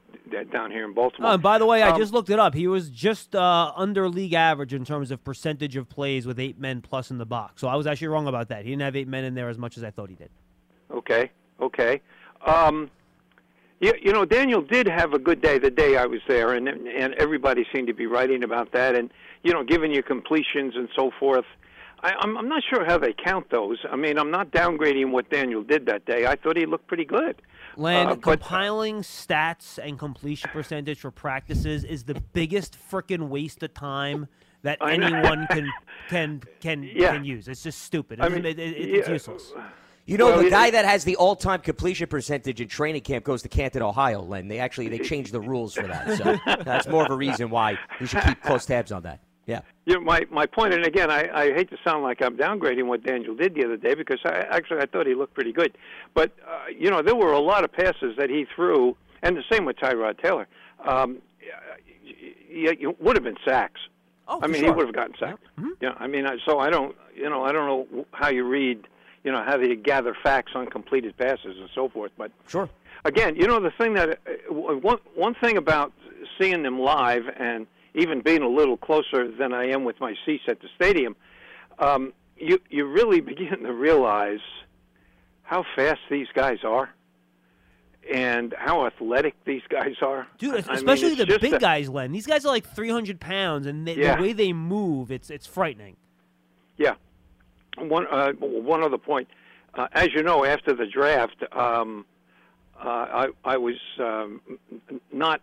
[0.52, 1.32] down here in Baltimore.
[1.32, 2.54] Oh, and by the way, I Um, just looked it up.
[2.54, 6.58] He was just uh, under league average in terms of percentage of plays with eight
[6.58, 7.60] men plus in the box.
[7.62, 8.64] So I was actually wrong about that.
[8.64, 10.30] He didn't have eight men in there as much as I thought he did.
[10.90, 11.30] Okay,
[11.62, 12.00] okay.
[12.46, 12.90] Um,
[13.80, 16.68] you, you know, Daniel did have a good day the day I was there, and
[16.68, 19.10] and everybody seemed to be writing about that, and
[19.44, 21.46] you know, giving you completions and so forth.
[22.02, 23.78] I, I'm I'm not sure how they count those.
[23.92, 26.26] I mean, I'm not downgrading what Daniel did that day.
[26.26, 27.42] I thought he looked pretty good.
[27.78, 33.64] Len, Uh, but- compiling stats and completion percentage for practices is the biggest freaking waste
[33.64, 34.28] of time
[34.64, 35.70] that anyone can
[36.10, 37.14] can can Yeah.
[37.14, 37.48] can use.
[37.48, 38.20] It's just stupid.
[38.20, 39.14] I It's, mean, it- it- it's yeah.
[39.14, 39.54] useless.
[40.10, 43.44] You know, Well, the guy that has the all-time completion percentage in training camp goes
[43.44, 44.22] to Canton, Ohio.
[44.24, 47.52] Len, they actually they changed the rules for that, so that's more of a reason
[47.52, 49.20] why you should keep close tabs on that.
[49.46, 52.38] Yeah, You know, my my point, and again, I, I hate to sound like I'm
[52.38, 55.52] downgrading what Daniel did the other day because I actually I thought he looked pretty
[55.54, 55.76] good,
[56.16, 59.44] but uh, you know there were a lot of passes that he threw, and the
[59.52, 60.48] same with Tyrod Taylor.
[60.88, 61.20] Um,
[62.52, 63.82] y- y- would have been sacks.
[64.28, 64.70] Oh, I mean, sure.
[64.70, 65.44] he would have gotten sacked.
[65.82, 68.88] Yeah, I mean, I- so I don't, you know, I don't know how you read,
[69.24, 72.70] you know, how they gather facts on completed passes and so forth, but sure.
[73.06, 75.92] again, you know the thing that uh, one one thing about
[76.40, 80.44] seeing them live and even being a little closer than I am with my seats
[80.48, 81.16] at the stadium,
[81.80, 84.40] um, you you really begin to realize
[85.44, 86.90] how fast these guys are
[88.14, 90.28] and how athletic these guys are.
[90.38, 92.12] Dude, I mean, especially the big a- guys, Len.
[92.12, 94.16] These guys are like 300 pounds, and they, Yeah.
[94.16, 95.98] the way they move, it's it's frightening.
[96.78, 96.96] Yeah.
[97.78, 99.28] One uh, one other point.
[99.74, 102.06] Uh, as you know, after the draft, um,
[102.84, 104.42] uh, I I was um,
[105.12, 105.42] not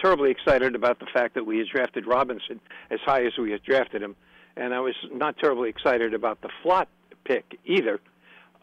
[0.00, 2.60] terribly excited about the fact that we had drafted Robinson
[2.90, 4.16] as high as we had drafted him,
[4.56, 6.86] and I was not terribly excited about the Flott
[7.24, 8.00] pick either,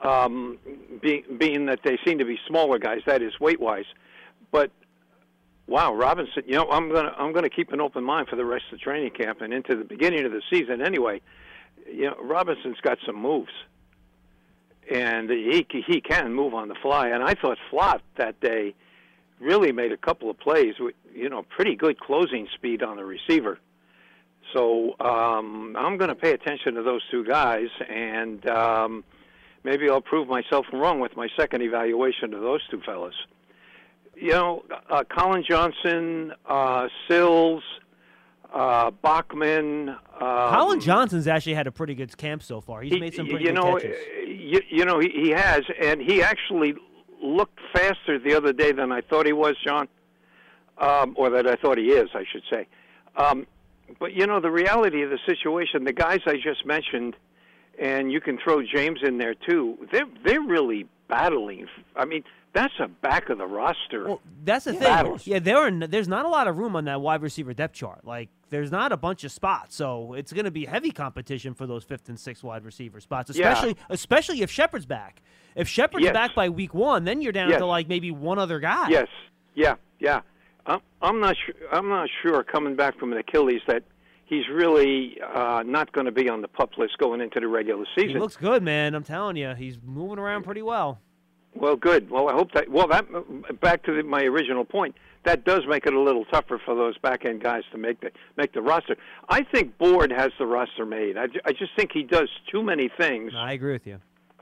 [0.01, 0.57] um,
[1.01, 3.85] being being that they seem to be smaller guys, that is weight wise.
[4.51, 4.71] But
[5.67, 8.65] wow, Robinson, you know, I'm gonna I'm gonna keep an open mind for the rest
[8.71, 11.21] of the training camp and into the beginning of the season anyway.
[11.85, 13.51] You know, Robinson's got some moves,
[14.91, 17.09] and he he can move on the fly.
[17.09, 18.75] And I thought Flott that day
[19.39, 23.05] really made a couple of plays with you know pretty good closing speed on the
[23.05, 23.59] receiver.
[24.53, 29.03] So um, I'm going to pay attention to those two guys, and um,
[29.63, 33.15] maybe I'll prove myself wrong with my second evaluation of those two fellas.
[34.15, 37.63] You know, uh, Collin Johnson, uh, Sills,
[38.53, 39.89] uh, Bachman.
[39.89, 42.81] Um, Collin Johnson's actually had a pretty good camp so far.
[42.81, 43.97] He's he- made some pretty you good know, catches.
[44.27, 46.75] You, you know, he, he has, and he actually
[47.21, 49.87] looked faster the other day than I thought he was, John,
[50.77, 52.67] um, or that I thought he is, I should say.
[53.17, 53.47] Um,
[53.99, 57.15] but you know, the reality of the situation, the guys I just mentioned,
[57.79, 59.77] and you can throw James in there too.
[59.91, 61.67] They're they're really battling.
[61.95, 64.05] I mean, that's a back of the roster.
[64.07, 64.81] Well, that's the thing.
[64.81, 65.27] battles.
[65.27, 68.05] Yeah, there are there's not a lot of room on that wide receiver depth chart.
[68.05, 71.67] Like there's not a bunch of spots, so it's going to be heavy competition for
[71.67, 73.51] those fifth and sixth wide receiver spots, Yeah.
[73.51, 75.21] especially especially if Shepard's back.
[75.55, 76.13] If Shepard's Yes.
[76.13, 77.59] back by week one, then you're down Yes.
[77.59, 78.87] to like maybe one other guy.
[78.89, 79.07] Yes,
[79.53, 80.21] yeah, yeah.
[80.67, 81.55] I'm, I'm not sure.
[81.71, 83.83] I'm not sure coming back from an Achilles that
[84.25, 87.85] he's really uh, not going to be on the pup list going into the regular
[87.95, 88.09] season.
[88.11, 88.93] He looks good, man.
[88.95, 90.99] I'm telling you, he's moving around pretty well.
[91.53, 92.09] Well, good.
[92.09, 92.69] Well, I hope that.
[92.69, 93.05] Well, that
[93.61, 94.95] back to the, my original point.
[95.23, 98.11] That does make it a little tougher for those back end guys to make the
[98.37, 98.95] make the roster.
[99.29, 101.17] I think Board has the roster made.
[101.17, 103.99] I, I just think he does too many things I agree with you.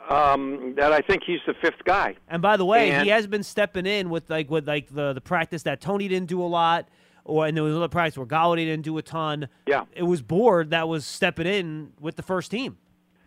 [0.09, 2.15] um, that I think he's the fifth guy.
[2.27, 5.13] And by the way, And- he has been stepping in with like with like the
[5.13, 6.89] the practice that Toney didn't do a lot,
[7.25, 9.47] or and there was another practice where Golladay didn't do a ton.
[9.67, 9.85] Yeah.
[9.93, 12.77] It was Board that was stepping in with the first team.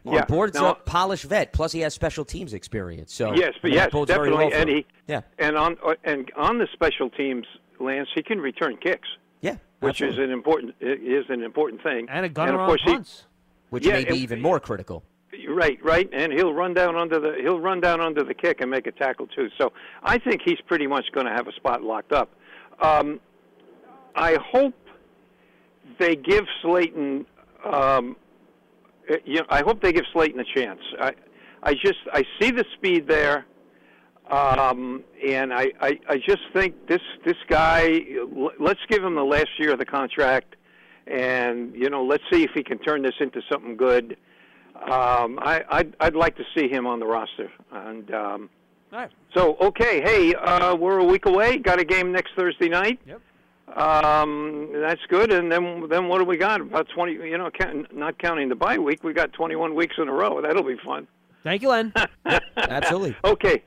[0.04, 0.24] Well, Yeah.
[0.26, 1.52] Board's Now- a polished vet.
[1.52, 3.12] Plus, he has special teams experience.
[3.12, 4.30] So yes, but that yes, definitely.
[4.32, 7.46] well and he yeah, and on uh, and on the special teams,
[7.80, 9.08] Lance, he can return kicks,
[9.40, 10.22] yeah, which absolutely.
[10.22, 12.06] is an important is an important thing.
[12.08, 13.24] And a gunner of on course he- punts.
[13.70, 15.02] which yeah, may be and- even more critical.
[15.48, 18.70] Right, right, and he'll run down under the he'll run down under the kick and
[18.70, 19.48] make a tackle too.
[19.58, 22.30] So I think he's pretty much going to have a spot locked up.
[22.80, 23.20] Um,
[24.16, 24.74] I hope
[25.98, 27.26] they give Slayton.
[27.64, 28.16] Um,
[29.24, 30.80] you know, I hope they give Slayton a chance.
[31.00, 31.12] I,
[31.62, 33.46] I just I see the speed there,
[34.30, 38.04] um, and I, I I just think this this guy.
[38.58, 40.56] Let's give him the last year of the contract,
[41.06, 44.16] and you know let's see if he can turn this into something good.
[44.82, 47.50] Um, I, I'd, I'd like to see him on the roster.
[47.72, 48.50] And um,
[48.92, 49.10] right.
[49.34, 51.58] so, okay, hey, uh, we're a week away.
[51.58, 53.00] Got a game next Thursday night.
[53.06, 53.20] Yep.
[53.74, 55.32] Um, that's good.
[55.32, 56.60] And then, then what do we got?
[56.60, 57.14] About twenty.
[57.14, 60.40] You know, count, not counting the bye week, we got twenty-one weeks in a row.
[60.40, 61.08] That'll be fun.
[61.42, 61.92] Thank you, Len.
[62.56, 63.16] Absolutely.
[63.24, 63.62] Okay.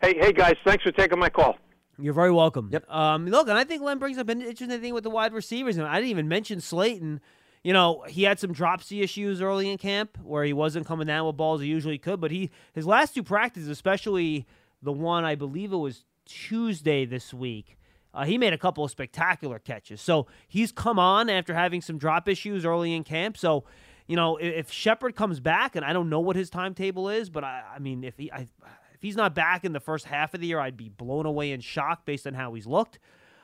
[0.00, 1.56] Hey, hey, guys, thanks for taking my call.
[1.98, 2.68] You're very welcome.
[2.72, 2.88] Yep.
[2.90, 5.76] Um, look, and I think Len brings up an interesting thing with the wide receivers,
[5.76, 7.20] and I didn't even mention Slayton.
[7.64, 11.26] You know, he had some dropsy issues early in camp where he wasn't coming down
[11.26, 14.46] with balls he usually could, but he his last two practices, especially
[14.80, 17.76] the one I believe it was Tuesday this week,
[18.14, 20.00] uh, he made a couple of spectacular catches.
[20.00, 23.36] So he's come on after having some drop issues early in camp.
[23.36, 23.64] So,
[24.06, 27.30] you know, if, if Shepard comes back, and I don't know what his timetable is,
[27.30, 28.48] but I, I mean, if he I,
[28.94, 31.52] if he's not back in the first half of the year, I'd be blown away
[31.52, 32.98] in shock based on how he's looked.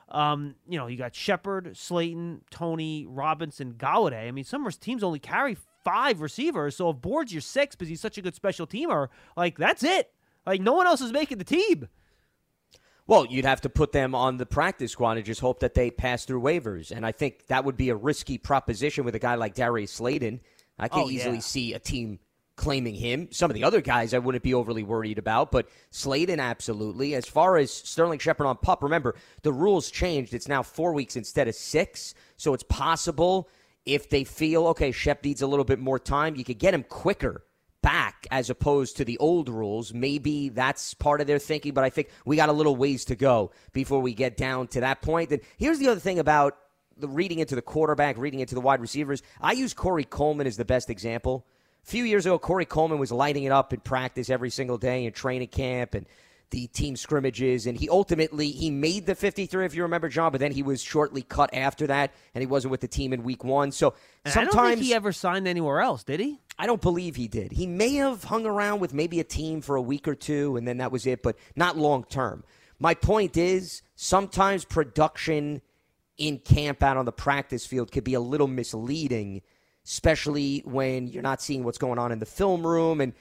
[0.08, 4.28] Um, you know, you got Shepard, Slayton, Toney, Robinson, Golladay.
[4.28, 6.76] I mean, some teams only carry five receivers.
[6.76, 10.12] So if Board's your six because he's such a good special teamer, like that's it.
[10.46, 11.88] Like no one else is making the team.
[13.06, 15.90] Well, you'd have to put them on the practice squad and just hope that they
[15.90, 16.90] pass through waivers.
[16.90, 20.40] And I think that would be a risky proposition with a guy like Darius Slayton.
[20.78, 21.40] I can Oh, easily yeah.
[21.40, 22.18] see a team
[22.56, 23.28] claiming him.
[23.30, 27.14] Some of the other guys I wouldn't be overly worried about, but Slayton absolutely.
[27.14, 30.32] As far as Sterling Shepard on pup, remember the rules changed.
[30.32, 33.48] It's now four weeks instead of six, so it's possible
[33.84, 36.84] if they feel okay, Shep needs a little bit more time, you could get him
[36.84, 37.44] quicker
[37.84, 39.92] back as opposed to the old rules.
[39.92, 43.14] Maybe that's part of their thinking, but I think we got a little ways to
[43.14, 45.30] go before we get down to that point.
[45.30, 46.56] And here's the other thing about
[46.96, 49.22] the reading into the quarterback, reading into the wide receivers.
[49.38, 51.46] I use Corey Coleman as the best example.
[51.86, 55.04] A few years ago, Corey Coleman was lighting it up in practice every single day
[55.04, 56.06] in training camp and
[56.54, 60.30] the team scrimmages, and he ultimately he made the 53, if you remember, John.
[60.30, 63.24] But then he was shortly cut after that, and he wasn't with the team in
[63.24, 63.72] week one.
[63.72, 66.38] So And sometimes I don't think he ever signed anywhere else, did he?
[66.56, 67.50] I don't believe he did.
[67.50, 70.66] He may have hung around with maybe a team for a week or two, and
[70.66, 72.44] then that was it, but not long term.
[72.78, 75.60] My point is sometimes production
[76.18, 79.42] in camp out on the practice field could be a little misleading,
[79.84, 83.12] especially when you're not seeing what's going on in the film room and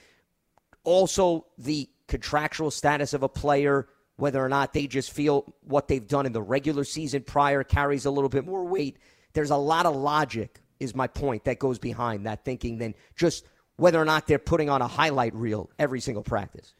[0.84, 6.08] also the contractual status of a player, whether or not they just feel what they've
[6.08, 8.98] done in the regular season prior carries a little bit more weight.
[9.34, 13.46] There's a lot of logic, is my point, that goes behind that thinking than just
[13.78, 16.76] whether or not they're putting on a highlight reel every single practice.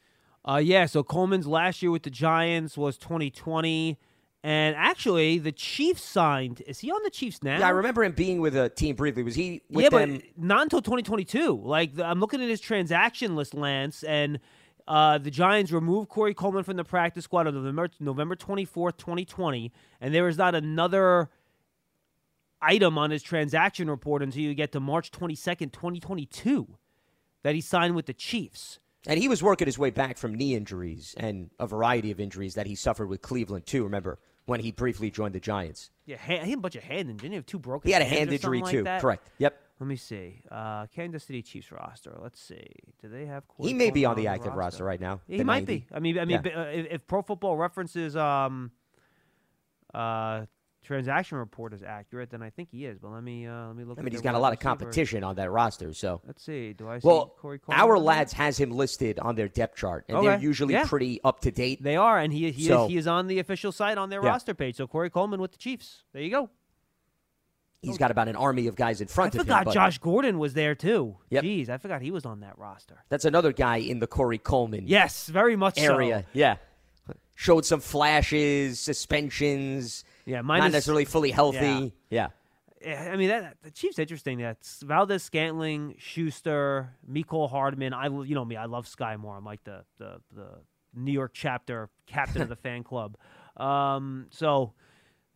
[0.48, 3.98] Uh, yeah, so Coleman's last year with the Giants was 2020.
[4.44, 6.62] And actually, the Chiefs signed.
[6.68, 7.58] Is he on the Chiefs now?
[7.58, 9.24] Yeah, I remember him being with a team briefly.
[9.24, 10.18] Was he with yeah, them?
[10.18, 11.62] but not until 2022.
[11.64, 14.40] Like I'm looking at his transaction list, Lance, and
[14.88, 19.72] uh, the Giants removed Corey Coleman from the practice squad on November November 24th, 2020,
[20.02, 21.30] and there is not another
[22.62, 26.68] item on his transaction report until you get to March 22nd, 2022,
[27.44, 28.80] that he signed with the Chiefs.
[29.06, 32.56] And he was working his way back from knee injuries and a variety of injuries
[32.56, 33.84] that he suffered with Cleveland too.
[33.84, 35.92] Remember when he briefly joined the Giants?
[36.06, 37.08] Yeah, he had a bunch of hand.
[37.08, 37.88] Didn't he have two broken?
[37.88, 38.84] He had a hand injury too.
[38.84, 39.02] Like?
[39.02, 39.30] Correct.
[39.40, 39.60] Yep.
[39.80, 40.42] Let me see.
[40.52, 42.16] Uh, Kansas City Chiefs roster.
[42.22, 42.68] Let's see.
[43.02, 43.48] Do they have?
[43.48, 45.20] Corey He may be on the active roster right now.
[45.28, 45.76] He might 90.
[45.78, 45.86] be.
[45.94, 46.62] I mean, I mean, Yeah.
[46.62, 48.72] uh, if, if Pro Football References um,
[49.94, 50.46] uh,
[50.84, 53.00] transaction report is accurate, then I think he is.
[53.00, 54.00] But let me uh, let me look.
[54.00, 55.94] I mean, he's got a lot of competition on that roster.
[55.94, 56.74] So Let's see.
[56.74, 57.86] Do I see well, Corey Coleman?
[57.86, 60.86] Ourlads has him listed on their depth chart, and they're usually Yeah.
[60.86, 61.82] pretty up to date.
[61.82, 64.22] They are, and he he, So- is, he is on the official site on their
[64.24, 64.30] Yeah.
[64.30, 64.76] roster page.
[64.76, 66.04] So Corey Coleman with the Chiefs.
[66.14, 66.50] There you go.
[67.84, 69.54] He's got about an army of guys in I front of him.
[69.54, 71.18] I forgot Josh Gordon was there too.
[71.30, 71.44] Yep.
[71.44, 73.04] Jeez, I forgot he was on that roster.
[73.10, 75.94] That's another guy in the Corey Coleman Yes, very much so.
[75.94, 76.26] area.
[76.34, 76.56] Yeah,
[77.36, 80.04] showed some flashes, suspensions.
[80.26, 81.94] Yeah, not necessarily fully healthy.
[82.10, 82.30] Yeah.
[82.86, 84.40] Yeah, I mean that the Chiefs interesting.
[84.40, 87.94] That's Valdes-Scantling, Schuster, Mecole Hardman.
[87.94, 89.38] I you know me, I love Skyy Moore.
[89.38, 90.48] I'm like the the the
[90.94, 93.18] New York chapter captain of the fan club.
[93.56, 94.74] Um, so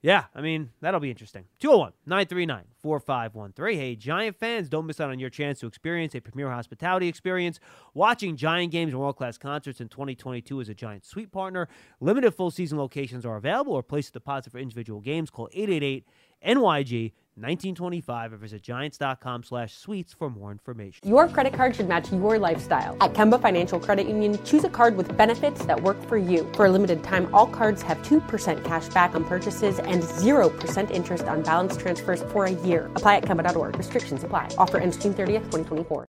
[0.02, 1.46] yeah, I mean that'll be interesting.
[1.62, 3.76] 201-939-4513.
[3.76, 7.60] Hey, Giant fans, don't miss out on your chance to experience a premier hospitality experience.
[7.94, 11.68] Watching Giant games and world-class concerts in 2022 as a Giant suite partner.
[12.00, 15.30] Limited full season locations are available or place a deposit for individual games.
[15.30, 16.06] Call 888
[16.46, 21.08] NYG 1925 or visit giants.com slash suites for more information.
[21.08, 22.98] Your credit card should match your lifestyle.
[23.00, 26.50] At Kemba Financial Credit Union, choose a card with benefits that work for you.
[26.54, 31.26] For a limited time, all cards have 2% cash back on purchases and 0% interest
[31.26, 32.92] on balance transfers for a year.
[32.96, 33.78] Apply at Kemba.org.
[33.78, 34.50] Restrictions apply.
[34.58, 36.08] Offer ends June 30th, 2024.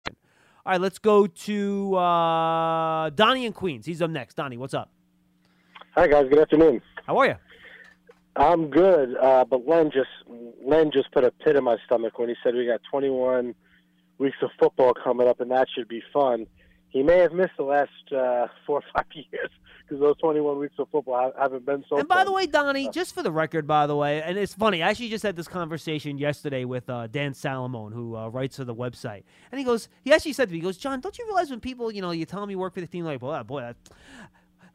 [0.65, 3.85] All right, let's go to uh, Donnie in Queens.
[3.85, 4.35] He's up next.
[4.35, 4.91] Donnie, what's up?
[5.95, 6.81] Hi guys, good afternoon.
[7.05, 7.35] How are you?
[8.35, 10.09] I'm good, uh, but Len just
[10.65, 13.55] Len just put a pit in my stomach when he said we got 21
[14.17, 16.47] weeks of football coming up, and that should be fun.
[16.89, 19.49] He may have missed the last uh, four or five years
[19.89, 21.97] because those 21 weeks of football haven't been so.
[21.97, 22.25] And by fun.
[22.27, 25.09] the way, Donnie, just for the record, by the way, and it's funny, I actually
[25.09, 29.23] just had this conversation yesterday with uh, Dan Salomone, who uh, writes for the website.
[29.51, 31.59] And he goes, he actually said to me, he goes, John, don't you realize when
[31.59, 33.75] people, you know, you tell them you work for the team, like, boy, boy, that,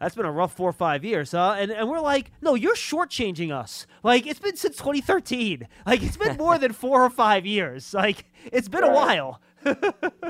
[0.05, 1.57] that's been a rough four or five years, huh?
[1.59, 3.87] And, and we're like, no, you're shortchanging us.
[4.03, 5.67] Like, it's been since 2013.
[5.87, 7.95] Like, it's been more than four or five years.
[7.95, 9.41] Like, it's been a while.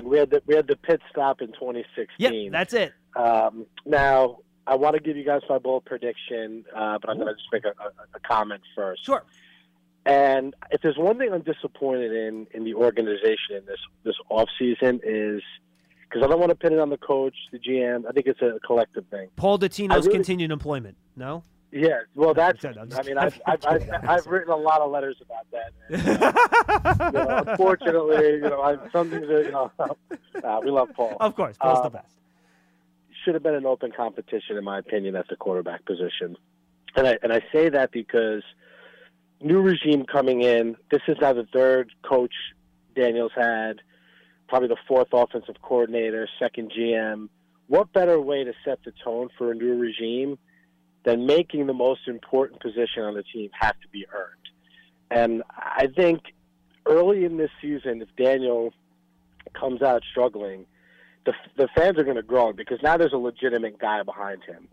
[0.04, 2.06] we had the we had the pit stop in 2016.
[2.18, 2.92] Yep, that's it.
[3.16, 7.26] Um, now I want to give you guys my bold prediction, uh, but I'm going
[7.26, 9.04] to just make a, a, a comment first.
[9.04, 9.24] Sure.
[10.06, 14.48] And if there's one thing I'm disappointed in in the organization in this this off
[14.56, 15.42] season is
[16.08, 18.04] because I don't want to pin it on the coach, the GM.
[18.08, 19.28] I think it's a collective thing.
[19.36, 20.96] Paul I Dottino's really- continued employment.
[21.16, 21.42] No?
[21.72, 22.64] Yeah, well, that's.
[22.64, 23.90] I'm I mean, I've, I've, I've.
[24.08, 25.72] I've written a lot of letters about that.
[26.94, 30.70] And, uh, you know, unfortunately, you know, I, some things are, you know, uh, we
[30.70, 31.16] love Paul.
[31.18, 32.14] Of course, Paul's the Um, best.
[33.24, 36.36] should have been an open competition, in my opinion, at the quarterback position.
[36.94, 38.44] And I and I say that because
[39.40, 40.76] new regime coming in.
[40.92, 42.34] This is now the third coach
[42.94, 43.80] Daniels had,
[44.48, 47.28] probably the fourth offensive coordinator, second GM.
[47.66, 50.38] What better way to set the tone for a new regime
[51.04, 54.44] than making the most important position on the team have to be earned?
[55.10, 56.20] And I think
[56.86, 58.72] early in this season, if Daniel
[59.58, 60.66] comes out struggling,
[61.24, 64.68] the the fans are going to groan because now there's a legitimate guy behind him,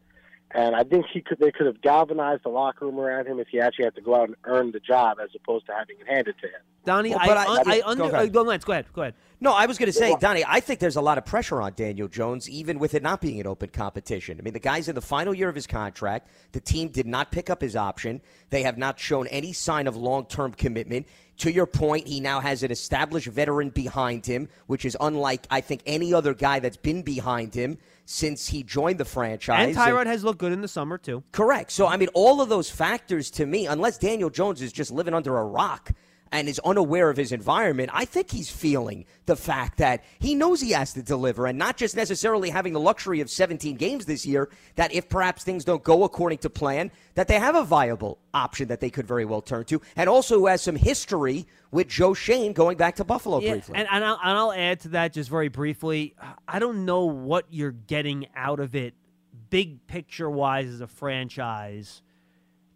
[0.53, 3.47] and I think he could they could have galvanized the locker room around him if
[3.49, 6.07] he actually had to go out and earn the job as opposed to having it
[6.07, 6.61] handed to him.
[6.83, 7.11] Donnie.
[7.11, 8.03] Well, I, but I, I- I, go under.
[8.05, 8.15] ahead.
[8.15, 8.63] uh, Go, Lance.
[8.65, 8.85] Go ahead.
[8.93, 9.13] Go ahead.
[9.39, 11.73] No, I was going to say, Donnie, I think there's a lot of pressure on
[11.75, 14.37] Daniel Jones, even with it not being an open competition.
[14.39, 16.27] I mean, the guy's in the final year of his contract.
[16.51, 18.21] The team did not pick up his option.
[18.51, 21.07] They have not shown any sign of long term commitment.
[21.37, 25.61] To your point, he now has an established veteran behind him, which is unlike, I
[25.61, 27.79] think, any other guy that's been behind him
[28.11, 29.75] since he joined the franchise.
[29.75, 31.23] And Tyrod has looked good in the summer too.
[31.31, 31.71] Correct.
[31.71, 35.13] So, I mean, all of those factors to me, unless Daniel Jones is just living
[35.13, 35.91] under a rock
[36.31, 40.61] and is unaware of his environment, I think he's feeling the fact that he knows
[40.61, 44.25] he has to deliver and not just necessarily having the luxury of 17 games this
[44.25, 48.19] year, that if perhaps things don't go according to plan, that they have a viable
[48.33, 51.87] option that they could very well turn to, and also who has some history with
[51.87, 53.75] Joe Schoen going back to Buffalo Yeah, briefly.
[53.75, 56.15] and, and, I'll, and I'll add to that just very briefly.
[56.47, 58.93] I don't know what you're getting out of it,
[59.49, 62.01] big picture wise, as a franchise,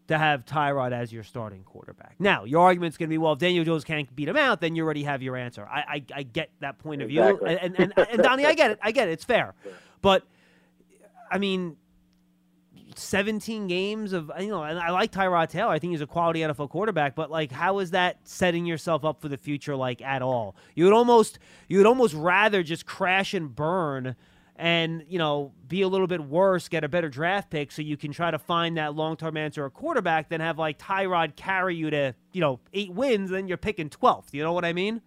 [0.08, 2.16] to have Tyrod as your starting quarterback.
[2.20, 4.76] Now, your argument's going to be, well, if Daniel Jones can't beat him out, then
[4.76, 5.68] you already have your answer.
[5.70, 8.72] I, I, I get that point of view, and, and, and, and Donnie, I get
[8.72, 8.80] it.
[8.82, 9.12] I get it.
[9.12, 9.54] It's fair,
[10.02, 10.24] but
[11.32, 11.78] I mean.
[12.98, 15.70] 17 games of you know and I like Tyrod Taylor.
[15.70, 19.20] I think he's a quality NFL quarterback, but like how is that setting yourself up
[19.20, 20.56] for the future like at all?
[20.76, 21.38] You would almost
[21.68, 24.16] you would almost rather just crash and burn
[24.56, 27.98] and, you know, be a little bit worse, get a better draft pick so you
[27.98, 31.90] can try to find that long-term answer at quarterback than have like Tyrod carry you
[31.90, 34.34] to, you know, 8 wins then you're picking 12th.
[34.34, 35.02] You know what I mean?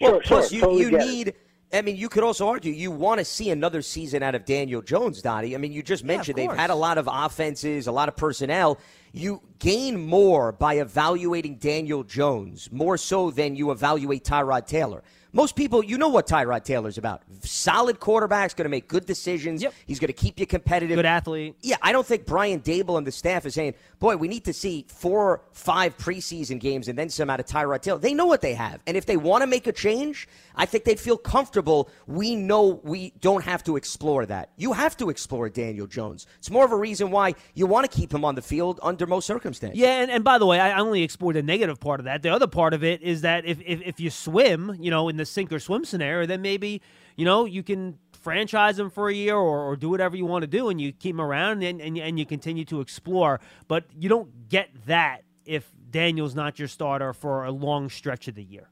[0.00, 1.06] Well, Sure, plus sure, you, totally you get it.
[1.06, 1.34] need.
[1.72, 4.80] I mean, you could also argue you want to see another season out of Daniel
[4.80, 5.56] Jones, Donnie.
[5.56, 8.78] I mean, you just mentioned they've had a lot of offenses, a lot of personnel.
[9.12, 15.02] You gain more by evaluating Daniel Jones, more so than you evaluate Tyrod Taylor.
[15.34, 17.22] Most people, you know what Tyrod Taylor's about.
[17.42, 19.64] Solid quarterback's going to make good decisions.
[19.84, 20.94] He's going to keep you competitive.
[20.94, 21.56] Good athlete.
[21.60, 24.52] Yeah, I don't think Brian Daboll and the staff is saying, boy, we need to
[24.52, 27.98] see four, five preseason games and then some out of Tyrod Taylor.
[27.98, 28.80] They know what they have.
[28.86, 31.90] And if they want to make a change, I think they'd feel comfortable.
[32.06, 34.50] We know we don't have to explore that.
[34.56, 36.28] You have to explore Daniel Jones.
[36.38, 39.04] It's more of a reason why you want to keep him on the field under
[39.04, 39.80] most circumstances.
[39.80, 42.22] Yeah, and, and by the way, I only explored the negative part of that.
[42.22, 45.16] The other part of it is that if, if, if you swim, you know, in
[45.16, 46.80] the sink or swim scenario, then maybe,
[47.16, 50.42] you know, you can franchise him for a year or, or do whatever you want
[50.42, 53.40] to do and you keep him around and, and, and you continue to explore.
[53.68, 58.34] But you don't get that if Daniel's not your starter for a long stretch of
[58.34, 58.68] the year.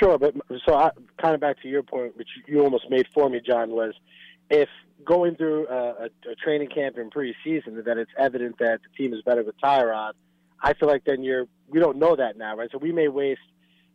[0.00, 0.34] Sure, but
[0.66, 0.90] so I,
[1.22, 3.94] kind of back to your point, which you almost made for me, John, was
[4.50, 4.68] if
[5.04, 9.14] going through a, a, a training camp in preseason that it's evident that the team
[9.14, 10.12] is better with Tyrod,
[10.60, 12.68] I feel like then you're we don't know that now, right?
[12.72, 13.40] So we may waste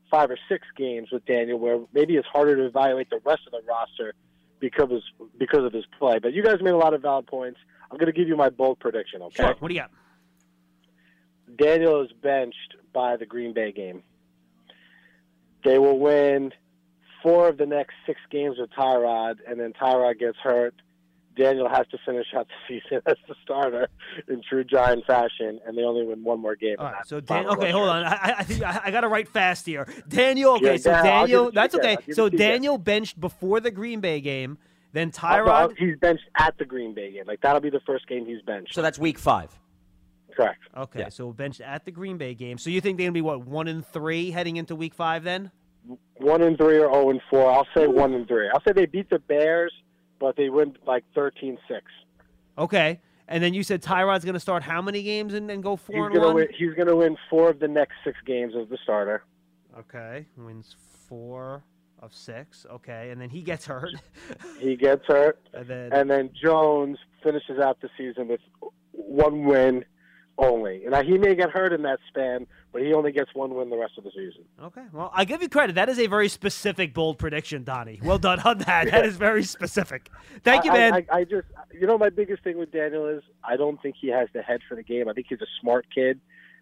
[0.10, 3.52] five or six games with Daniel, where maybe it's harder to evaluate the rest of
[3.52, 4.14] the roster
[4.60, 5.04] because of his,
[5.38, 6.20] because of his play.
[6.20, 7.60] But you guys made a lot of valid points.
[7.92, 9.22] I'm going to give you my bold prediction.
[9.24, 9.44] Okay.
[9.44, 9.56] Sure.
[9.60, 9.92] What do you got?
[11.58, 14.04] Daniel is benched by the Green Bay game.
[15.64, 16.54] They will win
[17.22, 20.76] four of the next six games with Tyrod, and then Tyrod gets hurt.
[21.38, 23.88] Daniel has to finish out the season as the starter
[24.28, 26.76] in true Giant fashion, and they only win one more game.
[26.80, 27.72] All in right, that so Dan, okay, rush.
[27.72, 28.04] hold on.
[28.06, 29.88] I, I think I, I got to write fast here.
[30.08, 31.98] Daniel, okay, Yeah, so Dan, Daniel, that's okay.
[32.12, 32.38] So it to.
[32.38, 34.58] Daniel benched before the Green Bay game,
[34.94, 35.78] then no, Tyrod.
[35.78, 37.24] he's benched at the Green Bay game.
[37.28, 38.74] Like that'll be the first game he's benched.
[38.74, 39.58] So that's week five.
[40.36, 40.60] Correct.
[40.78, 42.58] Okay, so benched at the Green Bay game.
[42.58, 45.24] So you think they're gonna be what one and three heading into Week Five?
[45.24, 45.52] Then
[46.18, 47.52] One and three or zero and four.
[47.52, 48.50] I'll say one and three.
[48.54, 49.74] I'll say they beat the Bears,
[50.20, 51.58] but they win like 13-6.
[52.58, 55.96] okay, and then you said Tyrod's gonna start how many games and then go four
[55.96, 56.36] He's and gonna one?
[56.36, 56.48] win.
[56.58, 59.24] He's gonna win four of the next six games as the starter.
[59.78, 60.76] Okay, wins
[61.08, 61.64] four
[62.02, 62.66] of six.
[62.72, 63.90] Okay, and then he gets hurt.
[64.60, 68.42] He gets hurt, And then- and then Jones finishes out the season with
[68.92, 69.86] one win
[70.40, 70.86] only.
[70.86, 73.78] And he may get hurt in that span, but he only gets one win the
[73.78, 74.44] rest of the season.
[74.64, 75.76] Okay, well, I give you credit.
[75.76, 78.00] That is a very specific, bold prediction, Donnie.
[78.02, 78.90] Well done on that.
[78.90, 80.10] That is very specific.
[80.44, 80.94] Thank you, man.
[80.94, 83.96] I, I, I just, you know, my biggest thing with Daniel is I don't think
[84.00, 85.10] he has the head for the game.
[85.10, 86.20] I think he's a smart kid,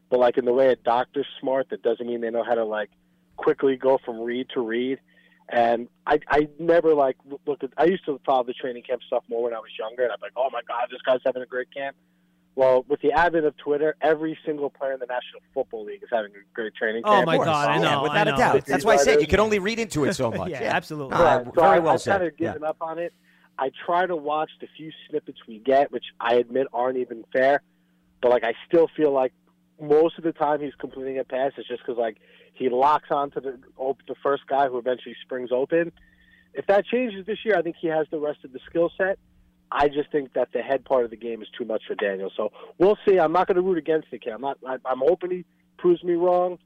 [0.10, 2.66] but like in the way a doctor's smart, that doesn't mean they know how to
[2.66, 2.90] like
[3.36, 5.00] quickly go from read to read.
[5.50, 7.16] And I, I never like
[7.46, 7.70] looked at.
[7.78, 10.20] I used to follow the training camp stuff more when I was younger, and I'm
[10.22, 11.96] like, oh my god, this guy's having a great camp.
[12.58, 16.10] Well, with the advent of Twitter, every single player in the National Football League is
[16.12, 17.28] having a great training Oh, camp.
[17.28, 18.36] my God, I Yeah, know, without I a know.
[18.38, 18.56] doubt.
[18.56, 20.50] It's- That's why I said you can only read into it so much.
[20.50, 21.14] Yeah, absolutely.
[21.14, 21.46] Uh, Right.
[21.46, 22.12] So very I, well I've said.
[22.18, 22.54] kind of Yeah.
[22.54, 23.14] given up on it.
[23.60, 27.62] I try to watch the few snippets we get, which I admit aren't even fair,
[28.24, 29.34] but like I still feel like
[29.80, 32.18] most of the time he's completing a pass is just because like
[32.56, 35.92] he locks onto the op- the first guy who eventually springs open.
[36.56, 39.20] If that changes this year, I think he has the rest of the skill set.
[39.72, 42.32] I just think that the head part of the game is too much for Daniel.
[42.36, 43.20] So we'll see.
[43.20, 44.32] I'm not going to root against the kid.
[44.34, 44.58] I'm not.
[44.66, 45.46] I, I'm hoping he
[45.78, 46.58] proves me wrong,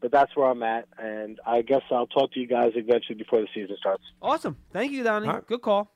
[0.00, 3.40] but that's where I'm at, and I guess I'll talk to you guys eventually before
[3.40, 4.02] the season starts.
[4.20, 4.56] Awesome.
[4.72, 5.28] Thank you, Donnie.
[5.28, 5.46] All right.
[5.46, 5.90] Good call.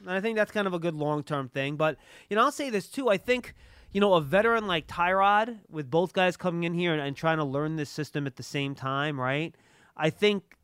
[0.00, 1.76] And I think that's kind of a good long term thing.
[1.76, 1.96] But,
[2.28, 3.08] you know, I'll say this too.
[3.08, 3.54] I think,
[3.92, 7.38] you know, a veteran like Tyrod, with both guys coming in here and, and trying
[7.38, 9.54] to learn this system at the same time, right?
[9.96, 10.56] I think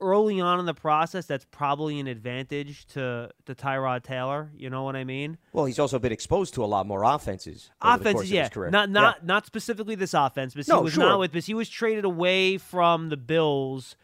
[0.00, 4.50] early on in the process, that's probably an advantage to, to Tyrod Taylor.
[4.54, 5.38] You know what I mean?
[5.52, 7.70] Well, he's also been exposed to a lot more offenses.
[7.80, 8.70] over the course Offenses, of yeah, career.
[8.70, 8.92] not Yeah.
[8.92, 11.04] not not specifically this offense, but he was sure.
[11.04, 11.32] not with.
[11.32, 13.96] But he was traded away from the Bills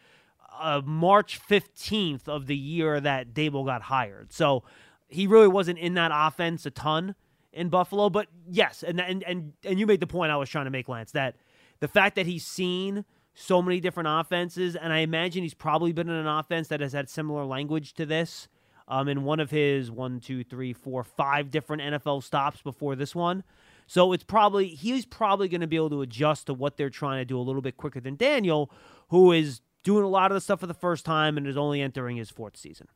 [0.58, 4.32] uh, March fifteenth of the year that Daboll got hired.
[4.32, 4.64] So
[5.08, 7.14] he really wasn't in that offense a ton
[7.52, 8.08] in Buffalo.
[8.08, 10.88] But yes, and and and and you made the point I was trying to make,
[10.88, 11.36] Lance, that
[11.80, 13.04] the fact that he's seen
[13.34, 16.92] so many different offenses, and I imagine he's probably been in an offense that has
[16.92, 18.48] had similar language to this.
[18.88, 23.14] Um, in one of his one, two, three, four, five different NFL stops before this
[23.14, 23.44] one.
[23.86, 27.20] So it's probably he's probably going to be able to adjust to what they're trying
[27.20, 28.70] to do a little bit quicker than Daniel,
[29.08, 31.80] who is doing a lot of the stuff for the first time and is only
[31.80, 32.88] entering his fourth season.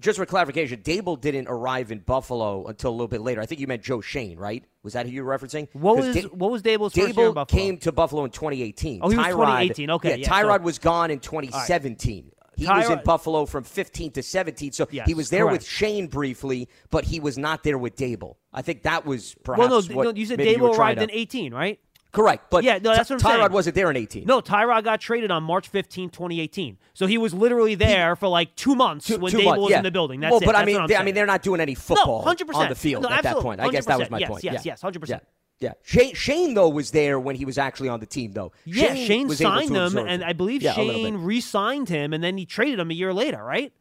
[0.00, 3.40] Just for clarification, Daboll didn't arrive in Buffalo until a little bit later.
[3.40, 4.64] I think you meant Joe Schoen, right?
[4.82, 5.68] Was that who you were referencing?
[5.72, 7.60] What was Da- what was Daboll's first year in Daboll Buffalo?
[7.62, 9.00] came to Buffalo in 2018.
[9.02, 9.90] Oh, he was Tyrod, 2018.
[9.90, 12.32] Okay, yeah, yeah, Tyrod so- was gone in 2017.
[12.56, 15.64] He was in Buffalo from 15 to 17, so Yes, he was there with.
[15.64, 18.34] Schoen briefly, but he was not there with Daboll.
[18.52, 21.10] I think that was perhaps well, no, what no, you said Daboll arrived to- in
[21.12, 21.78] 18, right?
[22.10, 23.40] Correct, but yeah, no, that's what I'm saying.
[23.40, 24.24] Tyrod wasn't there in 18.
[24.24, 26.78] No, Tyrod got traded on March 15, 2018.
[26.94, 29.70] So he was literally there for like two months Two- when two Daboll months, was
[29.70, 29.78] yeah.
[29.78, 30.20] in the building.
[30.20, 30.46] That's well, it.
[30.46, 32.34] but I That's mean, what I'm they, I mean, they're not doing any football no,
[32.34, 32.54] 100%.
[32.54, 33.60] on the field No, at that point.
[33.60, 34.44] I guess that was my yes, point.
[34.44, 34.72] Yes, yeah.
[34.72, 35.08] yes, 100%.
[35.08, 35.18] Yeah,
[35.60, 35.72] yeah.
[35.82, 38.52] Schoen, Schoen though was there when he was actually on the team, though.
[38.64, 40.24] Yeah, Schoen, able signed him, and.
[40.24, 43.72] I believe Schoen re-signed him, and then he traded him a year later, right?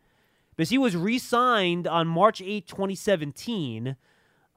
[0.55, 3.95] Because he was re-signed on March 8, 2017.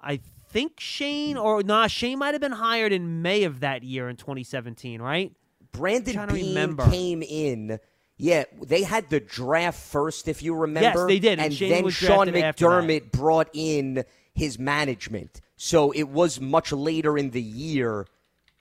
[0.03, 0.21] I
[0.51, 4.17] think Schoen, or nah, Schoen might have been hired in May of that year in
[4.17, 5.33] 2017, right?
[5.73, 6.91] Brandon Beane remember.
[6.91, 7.79] came in.
[8.17, 11.01] Yeah, they had the draft first, if you remember.
[11.01, 12.85] Yes, they did, and And, Schoen then Sean drafted after that.
[12.85, 15.41] McDermott brought in his management.
[15.57, 18.07] So it was much later in the year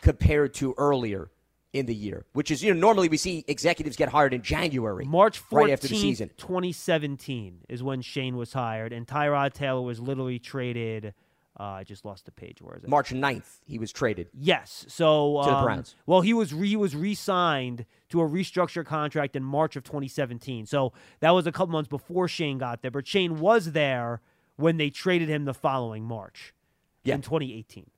[0.02, 1.30] compared to earlier
[1.74, 5.06] in the year, which is, you know, normally we see executives get hired in January.
[5.06, 6.30] March 14th, right after the season.
[6.38, 11.14] 2017 is when Schoen was hired, and Tyrod Taylor was literally traded.
[11.60, 12.62] Uh, I just lost the page.
[12.62, 12.90] Where is it?
[12.90, 14.30] March 9th, he was traded.
[14.34, 14.86] Yes.
[14.88, 15.96] So To the um, Browns.
[16.06, 20.66] Well, he was re- he was re-signed to a restructure contract in March of 2017.
[20.66, 24.22] So that was a couple months before Schoen got there, but Schoen was there
[24.56, 26.54] when they traded him the following March
[27.04, 27.16] Yeah.
[27.16, 27.90] in 2018.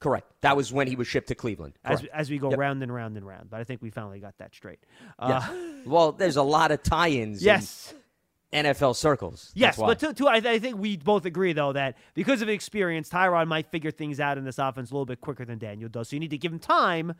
[0.00, 0.30] Correct.
[0.42, 1.74] That was when he was shipped to Cleveland.
[1.84, 2.58] As, as we go Yep.
[2.60, 4.78] round and round and round, but I think we finally got that straight.
[5.20, 5.42] Yes.
[5.48, 5.54] Uh,
[5.86, 7.40] well, there's a lot of tie-ins.
[7.40, 7.94] in yes.
[8.52, 9.50] NFL circles.
[9.54, 13.08] Yes, but to, to, I, I think we both agree though that because of experience,
[13.10, 16.08] Tyrod might figure things out in this offense a little bit quicker than Daniel does.
[16.08, 17.12] So you need to give him time,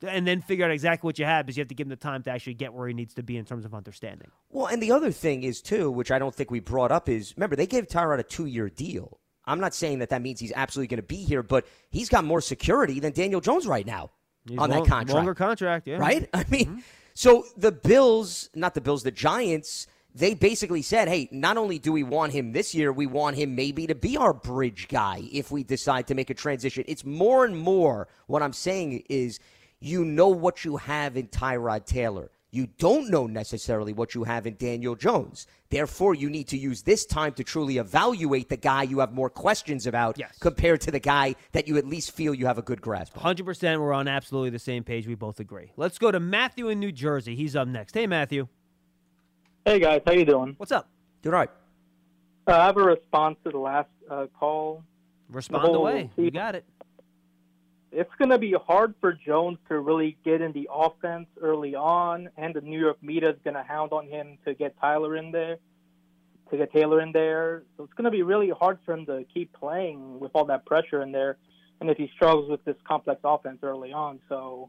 [0.00, 1.46] to, and then figure out exactly what you have.
[1.46, 3.22] Because you have to give him the time to actually get where he needs to
[3.22, 4.28] be in terms of understanding.
[4.50, 7.32] Well, and the other thing is too, which I don't think we brought up, is
[7.36, 9.18] remember they gave Tyrod a two-year deal.
[9.46, 12.24] I'm not saying that that means he's absolutely going to be here, but he's got
[12.24, 14.10] more security than Daniel Jones right now
[14.48, 15.14] He's on long- that contract.
[15.14, 15.96] longer contract, yeah.
[15.96, 16.28] right?
[16.34, 16.78] I mean, Mm-hmm.
[17.14, 21.92] so the Bills, not the Bills, the Giants, they basically said, hey, not only do
[21.92, 25.50] we want him this year, we want him maybe to be our bridge guy if
[25.50, 26.84] we decide to make a transition.
[26.86, 29.40] It's more and more what I'm saying is
[29.80, 32.30] you know what you have in Tyrod Taylor.
[32.52, 35.48] You don't know necessarily what you have in Daniel Jones.
[35.70, 39.28] Therefore, you need to use this time to truly evaluate the guy you have more
[39.28, 40.38] questions about Yes.
[40.38, 43.22] compared to the guy that you at least feel you have a good grasp of.
[43.22, 45.08] Hundred percent, we're on absolutely the same page.
[45.08, 45.72] We both agree.
[45.76, 47.34] Let's go to Matthew in New Jersey.
[47.34, 47.92] He's up next.
[47.92, 48.46] Hey, Matthew,
[49.66, 50.56] Hey guys, how you doing?
[50.58, 50.90] what's up?
[51.22, 51.50] Doing all right.
[52.46, 54.84] Uh, I have a response to the last uh, call.
[55.30, 56.10] Respond whole away.
[56.18, 56.66] You got it.
[57.90, 62.28] It's going to be hard for Jones to really get in the offense early on,
[62.36, 65.32] and the New York media is going to hound on him to get Tyler in
[65.32, 65.56] there,
[66.50, 67.62] to get Taylor in there.
[67.78, 70.66] So it's going to be really hard for him to keep playing with all that
[70.66, 71.38] pressure in there,
[71.80, 74.20] and if he struggles with this complex offense early on.
[74.28, 74.68] So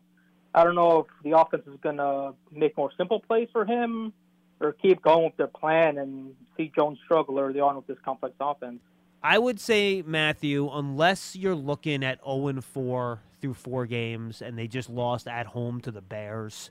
[0.53, 4.13] I don't know if the offense is going to make more simple plays for him,
[4.59, 8.35] or keep going with their plan and see Jones struggle early on with this complex
[8.39, 8.79] offense.
[9.23, 14.57] I would say Matthew, unless you're looking at 0 and 4 through four games, and
[14.57, 16.69] they just lost at home to the Bears,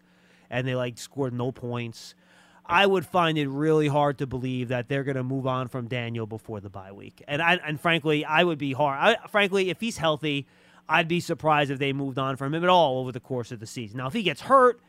[0.51, 2.15] and they like scored no points.
[2.67, 5.89] I would find it really hard to believe that they're going to move on from
[5.89, 8.99] Daniel before the bye week, and I, and frankly, I would be hard.
[9.01, 10.47] I, frankly, if he's healthy,
[10.89, 13.61] I'd be surprised if they moved on from him at all over the course of
[13.61, 13.99] the season.
[13.99, 14.81] Now, if he gets hurt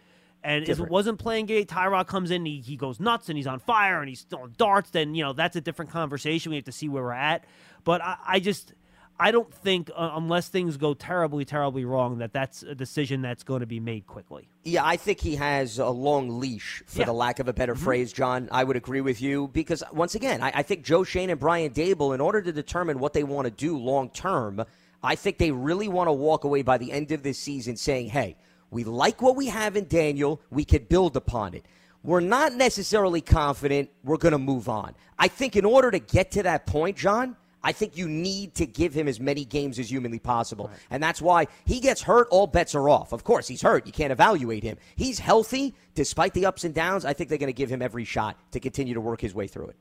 [0.46, 3.48] and if it wasn't playing great, Tyrod comes in, he, he goes nuts and he's
[3.48, 6.52] on fire and he's throwing darts, then, you know, that's a different conversation.
[6.52, 7.44] We have to see where we're at.
[7.84, 8.74] But I, I just,
[9.20, 13.44] I don't think, uh, unless things go terribly, terribly wrong, that that's a decision that's
[13.44, 14.48] going to be made quickly.
[14.64, 17.06] Yeah, I think he has a long leash, for Yeah.
[17.06, 17.80] the lack of a better Mhm.
[17.80, 18.50] phrase, John.
[18.52, 21.72] I would agree with you because, once again, I, I think Joe Schoen and Brian
[21.72, 24.64] Daboll, in order to determine what they want to do long term,
[25.02, 28.10] I think they really want to walk away by the end of this season saying,
[28.10, 28.36] hey,
[28.76, 31.66] we like what we have in Daniel, we could build upon it.
[32.04, 34.94] We're not necessarily confident we're going to move on.
[35.18, 38.68] I think in order to get to that point, John, I think you need to
[38.68, 40.70] give him as many games as humanly possible.
[40.92, 43.12] And that's why he gets hurt, all bets are off.
[43.12, 43.88] Of course, he's hurt.
[43.88, 44.78] You can't evaluate him.
[44.96, 47.06] He's healthy, despite the ups and downs.
[47.06, 49.48] I think they're going to give him every shot to continue to work his way
[49.48, 49.76] through it.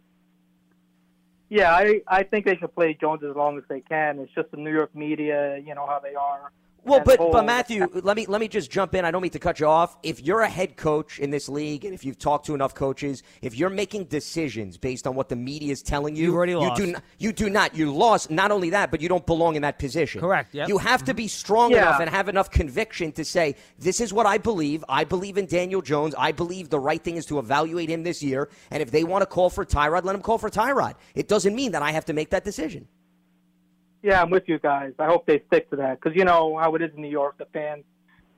[1.50, 4.18] Yeah, I I think they should play Jones as long as they can.
[4.20, 6.52] It's just the New York media, you know how they are.
[6.84, 9.04] Well, but whole- but Matthew, let me let me just jump in.
[9.04, 9.96] I don't mean to cut you off.
[10.02, 13.22] If you're a head coach in this league, and if you've talked to enough coaches,
[13.42, 16.58] if you're making decisions based on what the media is telling you, You've already you
[16.58, 16.80] lost.
[16.80, 17.74] do not, you do not.
[17.74, 18.30] You lost.
[18.30, 20.20] Not only that, but you don't belong in that position.
[20.20, 20.68] Correct, yep.
[20.68, 21.16] You have to mm-hmm.
[21.16, 21.82] be strong Yeah.
[21.82, 24.84] enough and have enough conviction to say, "This is what I believe.
[24.88, 26.14] I believe in Daniel Jones.
[26.18, 28.48] I believe the right thing is to evaluate him this year.
[28.70, 30.94] And if they want to call for Tyrod, let them call for Tyrod.
[31.14, 32.88] It doesn't mean that I have to make that decision."
[34.04, 34.92] Yeah, I'm with you guys.
[34.98, 37.38] I hope they stick to that because you know how it is in New York.
[37.38, 37.84] The fans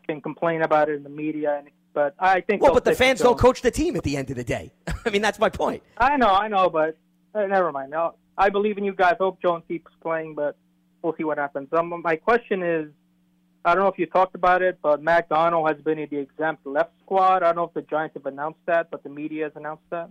[0.07, 2.63] can complain about it in the media, and, but I think.
[2.63, 4.73] Well, but the fans don't coach the team at the end of the day.
[5.05, 5.83] I mean, that's my point.
[5.99, 6.97] I know, I know, but
[7.35, 7.91] uh, never mind.
[7.91, 9.17] No, I believe in you guys.
[9.19, 10.57] Hope Jones keeps playing, but
[11.03, 11.69] we'll see what happens.
[11.73, 12.87] Um, my question is,
[13.65, 16.19] I don't know if you talked about it, but Matt Donald has been in the
[16.19, 17.43] exempt left squad.
[17.43, 20.11] I don't know if the Giants have announced that, but the media has announced that.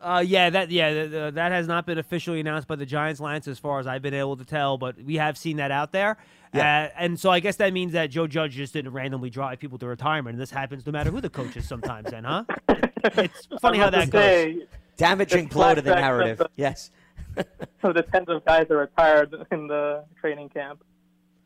[0.00, 3.20] Uh, yeah, that yeah, th- th- that has not been officially announced by the Giants,
[3.20, 4.78] Lance, as far as I've been able to tell.
[4.78, 6.16] But we have seen that out there,
[6.54, 6.88] Yeah.
[6.94, 9.76] uh, and so I guess that means that Joe Judge just didn't randomly drive people
[9.78, 11.68] to retirement, and this happens no matter who the coach is.
[11.68, 12.44] Sometimes, then, huh?
[13.04, 14.22] It's funny how that about goes.
[14.22, 14.58] say,
[14.96, 16.38] Damaging blow to the narrative.
[16.38, 16.90] the- Yes.
[17.82, 20.82] So the tens of guys are retired in the training camp.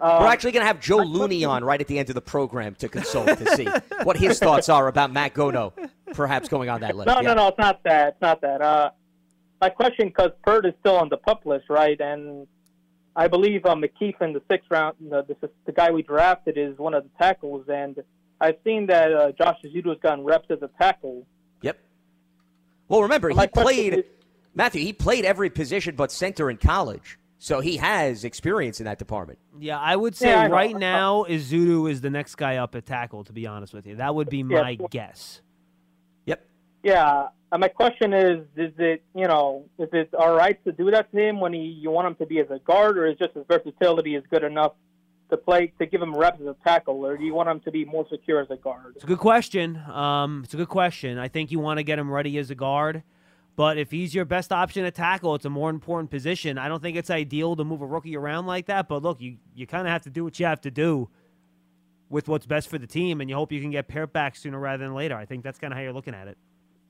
[0.05, 2.21] Um, We're actually going to have Joe Looney on right at the end of the
[2.21, 3.67] program to consult to see
[4.03, 5.73] what his thoughts are about Matt Gono
[6.13, 7.07] perhaps going on that list.
[7.07, 7.29] No, Yeah.
[7.29, 8.09] no, no, it's not that.
[8.09, 8.61] It's not that.
[8.61, 8.91] Uh,
[9.63, 11.99] my question, because Peart is still on the pup list, right?
[11.99, 12.47] And
[13.17, 16.77] I believe uh, McKeith in the sixth round, the, the, the guy we drafted, is
[16.79, 17.65] one of the tackles.
[17.69, 17.97] And
[18.43, 21.27] I've seen that uh, Josh Ezeudu's gotten reps as a tackle.
[21.63, 21.79] Yep.
[22.89, 24.05] Well, remember, he played, is-
[24.55, 27.19] Matthew, he played every position but center in college.
[27.45, 29.39] So he has experience in that department.
[29.61, 30.55] Yeah, I would say Yeah, I know.
[30.55, 33.23] right now Ezeudu is the next guy up at tackle.
[33.25, 35.43] To be honest with you, that would be my so- guess.
[36.25, 36.43] Yep.
[36.83, 37.29] Yeah.
[37.53, 41.13] And my question is, is it, you know, is it all right to do that
[41.13, 43.35] to him when he, you want him to be as a guard, or is just
[43.35, 44.73] his versatility is good enough
[45.31, 47.71] to play, to give him reps as a tackle, or do you want him to
[47.71, 48.95] be more secure as a guard?
[48.95, 49.77] It's a good question.
[49.77, 51.19] Um, it's a good question.
[51.19, 53.03] I think you want to get him ready as a guard,
[53.57, 56.59] but if he's your best option at tackle, it's a more important position.
[56.59, 58.89] I don't think it's ideal to move a rookie around like that.
[58.89, 61.09] But look, you you kind of have to do what you have to do
[62.09, 64.59] with what's best for the team, and you hope you can get Peart back sooner
[64.59, 65.17] rather than later.
[65.17, 66.37] I think that's kind of how you're looking at it.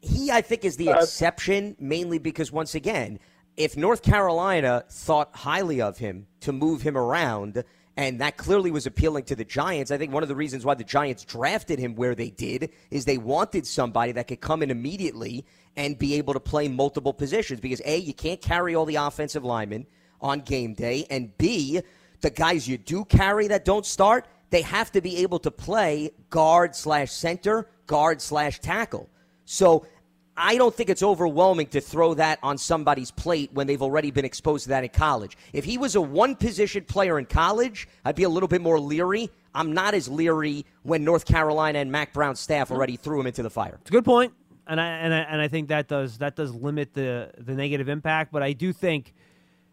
[0.00, 3.18] He, I think, is the uh, exception mainly because, once again,
[3.56, 7.64] if North Carolina thought highly of him to move him around,
[7.96, 10.74] and that clearly was appealing to the Giants, I think one of the reasons why
[10.74, 14.70] the Giants drafted him where they did is they wanted somebody that could come in
[14.70, 15.44] immediately
[15.76, 17.60] and be able to play multiple positions.
[17.60, 19.86] Because, A, you can't carry all the offensive linemen
[20.20, 21.80] on game day, and B,
[22.20, 26.10] the guys you do carry that don't start, they have to be able to play
[26.30, 29.08] guard slash center, guard slash tackle.
[29.44, 29.86] So
[30.36, 34.24] I don't think it's overwhelming to throw that on somebody's plate when they've already been
[34.24, 35.36] exposed to that in college.
[35.52, 38.80] If he was a one position player in college, I'd be a little bit more
[38.80, 39.30] leery.
[39.54, 43.42] I'm not as leery when North Carolina and Mack Brown's staff already threw him into
[43.44, 43.78] the fire.
[43.82, 44.32] It's a good point,
[44.66, 47.88] and I and I and I think that does that does limit the the negative
[47.88, 48.32] impact.
[48.32, 49.14] But I do think,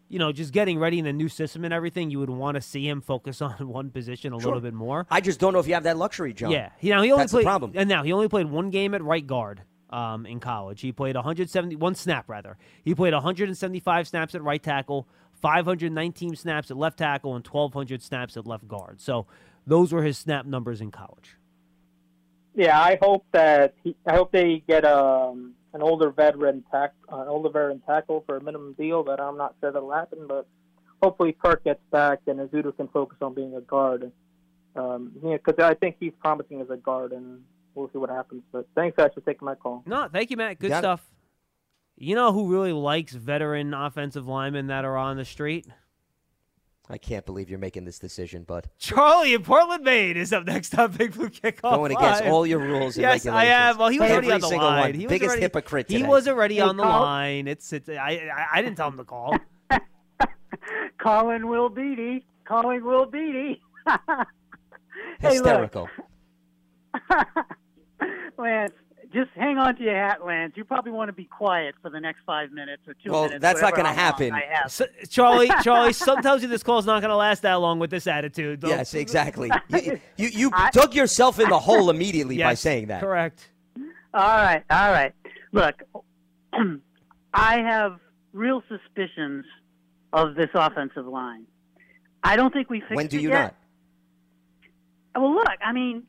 [0.08, 2.60] you know, just getting ready in a new system and everything, you would want to
[2.60, 4.46] see him focus on one position a Sure.
[4.52, 5.08] little bit more.
[5.10, 6.52] I just don't know if you have that luxury, John.
[6.52, 7.42] Yeah, now he only That's played.
[7.44, 7.72] the problem.
[7.74, 9.62] And now he only played one game at right guard
[9.92, 10.80] um, in college.
[10.80, 12.56] He played 170 one snap rather.
[12.84, 15.06] He played 175 snaps at right tackle,
[15.40, 19.00] 519 snaps at left tackle, and 1200 snaps at left guard.
[19.00, 19.26] So
[19.66, 21.36] those were his snap numbers in college.
[22.54, 27.28] Yeah, I hope that he, I hope they get um, an older veteran tack, an
[27.28, 30.26] older veteran tackle for a minimum deal, but I'm not sure that'll happen.
[30.26, 30.46] But
[31.02, 34.12] hopefully, Kirk gets back and Ezeudu can focus on being a guard.
[34.76, 37.42] Um, yeah, because I think he's promising as a guard, and
[37.74, 38.42] we'll see what happens.
[38.52, 39.82] But thanks guys for taking my call.
[39.86, 40.58] No, thank you, Matt.
[40.58, 40.80] Good Got it.
[40.80, 41.10] stuff.
[41.96, 45.66] You know who really likes veteran offensive linemen that are on the street?
[46.90, 48.68] I can't believe you're making this decision, bud.
[48.76, 51.60] Charlie in Portland, Maine is up next on Big Blue Kickoff.
[51.76, 52.32] Going against Live.
[52.32, 53.52] all your rules and Yes, I regulations.
[53.74, 53.78] am.
[53.78, 54.80] Well, he was already on the single line.
[54.80, 54.94] one.
[54.94, 57.02] He was Biggest already, hypocrite He was already Hey, on the Carl.
[57.02, 57.46] line.
[57.46, 57.94] It's, it's I,
[58.34, 59.36] I I didn't tell him to call.
[60.98, 63.62] Colin Will Beatty, calling Will Beatty.
[63.86, 63.96] hey,
[65.22, 65.88] look, Hysterical.
[68.38, 68.72] Lance,
[69.12, 70.54] just hang on to your hat, Lance.
[70.56, 73.42] You probably want to be quiet for the next five minutes or two Well, minutes.
[73.42, 74.32] Well, that's not gonna happen.
[74.32, 74.72] I have.
[74.72, 77.90] So, Charlie, Charlie, some tells you this call's not going to last that long with
[77.90, 78.60] this attitude.
[78.62, 78.68] though.
[78.68, 79.50] Yes, exactly.
[79.68, 83.00] You you, you dug yourself in the hole immediately by saying that.
[83.00, 83.50] Correct.
[84.14, 85.12] All right, all right.
[85.52, 85.82] Look,
[87.34, 87.98] I have
[88.32, 89.44] real suspicions
[90.12, 91.46] of this offensive line.
[92.22, 92.96] I don't think we fixed it.
[92.96, 93.54] When do it you yet.
[95.14, 95.22] not?
[95.22, 96.04] Well, look, I mean,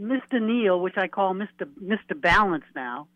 [0.00, 0.40] Mr.
[0.40, 1.66] Neal, which I call Mr.
[1.82, 2.20] Mr.
[2.20, 3.08] Balance now,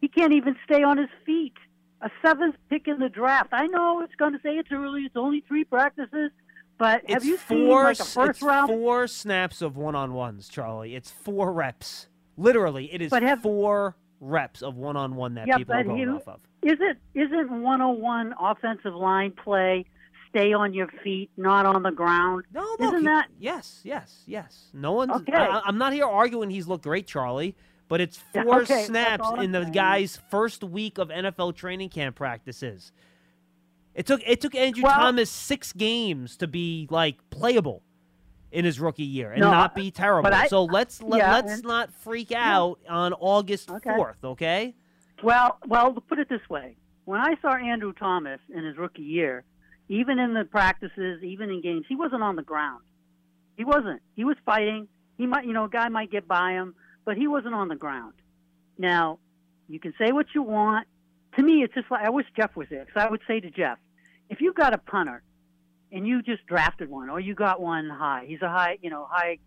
[0.00, 1.54] he can't even stay on his feet.
[2.00, 3.48] A seventh pick in the draft.
[3.52, 5.02] I know it's going to say it's early.
[5.02, 6.30] It's only three practices,
[6.78, 8.68] but have It's you seen four, like a first it's round?
[8.68, 10.94] four snaps of one-on-ones, Charlie.
[10.94, 12.08] It's four reps.
[12.36, 16.16] Literally, it is But have- four reps of one-on-one that yeah, people are going you,
[16.16, 16.40] off of.
[16.62, 19.84] isn't isn't 101 offensive line play?
[20.30, 22.44] Stay on your feet, not on the ground.
[22.52, 24.68] No, isn't he- that yes, yes, yes.
[24.74, 25.12] No one's.
[25.12, 25.32] Okay.
[25.32, 27.56] I, I'm not here arguing he's looked great, Charlie.
[27.88, 29.72] But it's Yeah, four okay, snaps in the saying.
[29.72, 32.92] guy's first week of NFL training camp practices.
[33.94, 37.82] It took it took Andrew Well- Thomas six games to be like playable
[38.52, 40.32] in his rookie year and No, not be terrible.
[40.32, 44.74] I- so let's let, yeah, let's and- not freak out on August fourth, okay?
[45.22, 46.76] Well, well, put it this way,
[47.06, 49.44] when I saw Andrew Thomas in his rookie year,
[49.88, 52.82] even in the practices, even in games, he wasn't on the ground.
[53.56, 54.00] He wasn't.
[54.14, 54.88] He was fighting.
[55.16, 56.74] He might, you know, a guy might get by him,
[57.04, 58.14] but he wasn't on the ground.
[58.78, 59.18] Now,
[59.68, 60.86] you can say what you want.
[61.36, 63.50] To me, it's just like I wish Jeff was there because I would say to
[63.50, 63.78] Jeff,
[64.30, 65.22] if you got a punter
[65.90, 69.06] and you just drafted one, or you got one high, he's a high, you know,
[69.10, 69.38] high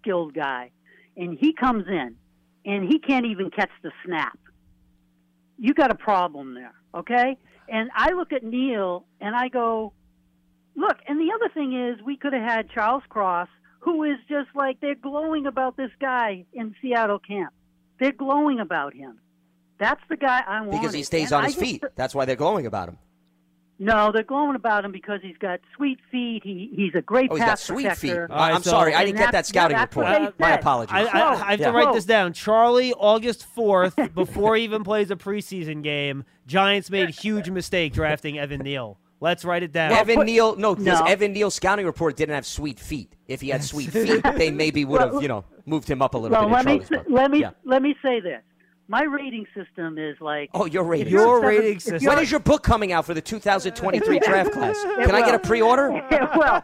[0.00, 0.70] skilled guy,
[1.16, 2.16] and he comes in
[2.66, 4.38] and he can't even catch the snap
[5.58, 7.36] you got a problem there, okay?
[7.68, 9.92] And I look at Neal and I go,
[10.76, 13.48] look, and the other thing is we could have had Charles Cross,
[13.80, 17.52] who is just like they're glowing about this guy in Seattle camp.
[18.00, 19.18] They're glowing about him.
[19.78, 20.72] That's the guy I want.
[20.72, 21.82] Because he stays on his feet.
[21.96, 22.98] That's why they're glowing about him.
[23.78, 26.42] No, they're glowing about him because he's got sweet feet.
[26.44, 28.12] He he's a great Oh, he's got pass sweet feet.
[28.12, 28.28] protector.
[28.32, 30.34] Uh, I'm sorry, I didn't get that that's- scouting that's what report.
[30.38, 30.60] they My said.
[30.60, 30.92] apologies.
[30.94, 31.66] I, I, I have Yeah.
[31.66, 32.32] to write this down.
[32.32, 38.38] Charlie, August 4th, before he even plays a preseason game, Giants made huge mistake drafting
[38.38, 38.98] Evan Neal.
[39.20, 39.90] Let's write it down.
[39.92, 41.06] Evan Neal, no, because No.
[41.06, 43.16] Evan Neal's scouting report didn't have sweet feet.
[43.26, 46.14] If he had sweet feet, they maybe would have, Well, you know, moved him up
[46.14, 46.48] a little Well, bit.
[46.48, 47.06] in let me Charlie's book.
[47.08, 47.50] let me Yeah.
[47.64, 48.42] let me say this.
[48.86, 51.12] My rating system is like Oh, your rating.
[51.12, 52.06] Your seven- rating system.
[52.08, 54.80] When is your book coming out for the 2023 draft class?
[54.82, 55.90] Can I get a pre-order?
[56.36, 56.62] well,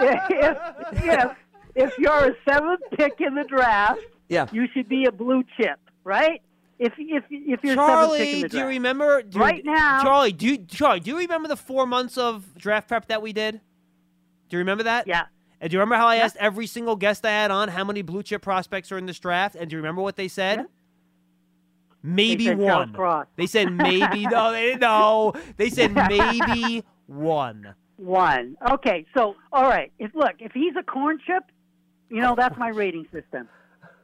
[0.00, 0.58] if,
[0.92, 1.36] if
[1.74, 4.46] if you're a seventh pick in the draft, Yeah.
[4.52, 6.40] you should be a blue chip, right?
[6.78, 8.68] If if if you're seventh pick in Charlie, the do you draft.
[8.68, 12.18] remember do you- Right now- Charlie, do you, Charlie, do you remember the four months
[12.18, 13.54] of draft prep that we did?
[14.50, 15.06] Do you remember that?
[15.06, 15.24] Yeah.
[15.60, 18.02] And do you remember how I asked every single guest I had on how many
[18.02, 19.54] blue chip prospects are in this draft?
[19.54, 20.66] And do you remember what they said?
[22.06, 23.26] Maybe Charles one.
[23.36, 24.26] They said maybe.
[24.26, 25.32] no, they didn't know.
[25.56, 27.74] They said maybe one.
[27.96, 28.58] One.
[28.70, 29.90] Okay, so all right.
[29.98, 31.44] If look, if he's a corn chip,
[32.10, 33.48] you know that's my rating system.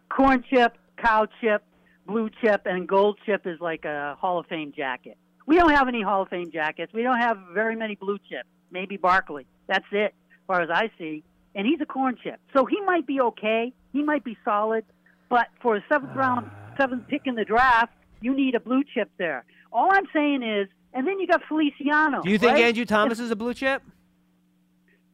[0.09, 1.63] Corn chip, cow chip,
[2.07, 5.19] blue chip, and gold chip is like a Hall of Fame jacket.
[5.47, 6.95] We don't have any Hall of Fame jackets.
[6.95, 8.49] We don't have very many blue chips.
[8.71, 9.47] Maybe Barkley.
[9.67, 11.23] That's it, as far as I see.
[11.55, 13.75] And he's a corn chip, so he might be okay.
[13.93, 14.85] He might be solid,
[15.29, 16.70] but for a seventh round, ah.
[16.81, 19.45] Seventh pick in the draft, you need a blue chip there.
[19.73, 22.23] All I'm saying is, and then you got Feliciano.
[22.23, 22.65] Do you think right?
[22.65, 23.83] Andrew Thomas is a blue chip?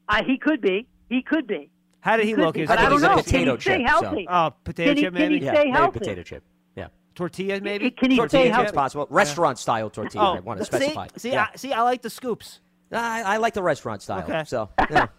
[0.09, 0.87] Uh, he could be.
[1.09, 1.71] He could be.
[2.01, 2.55] How did he could look?
[2.55, 3.17] be, Is but I don't he's a know.
[3.17, 4.27] potato can he stay chip, so- healthy?
[4.31, 5.45] Oh, potato Can he- chip can he maybe?
[5.45, 5.99] Yeah, stay maybe healthy?
[5.99, 6.45] potato chip.
[6.77, 6.89] Yeah.
[7.15, 7.91] Tortilla maybe?
[7.91, 8.73] Can he Tortilla stay chip's healthy?
[8.77, 9.07] possible.
[9.11, 10.37] Restaurant style tortilla.
[10.37, 11.09] I want to see, specify.
[11.17, 11.49] See, Yeah.
[11.53, 12.61] I, see, I like the scoops.
[12.93, 14.23] I, I like the restaurant style.
[14.23, 14.45] Okay.
[14.47, 15.07] So yeah.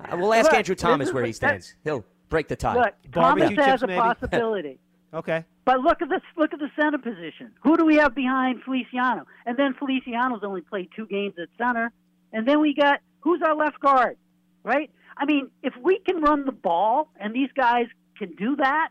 [0.00, 1.74] Uh, we'll ask Look, Andrew Thomas where he stands.
[1.82, 2.76] He'll break the tie.
[2.76, 3.98] Look, Barbecue Thomas has chips, a maybe?
[4.00, 4.78] possibility.
[5.12, 5.44] Okay.
[5.64, 6.20] But look at this.
[6.36, 7.52] Look at the center position.
[7.62, 9.26] Who do we have behind Feliciano?
[9.46, 11.92] And then Feliciano's only played two games at center.
[12.32, 14.16] And then we got who's our left guard,
[14.62, 14.90] right?
[15.16, 17.86] I mean, if we can run the ball and these guys
[18.18, 18.90] can do that,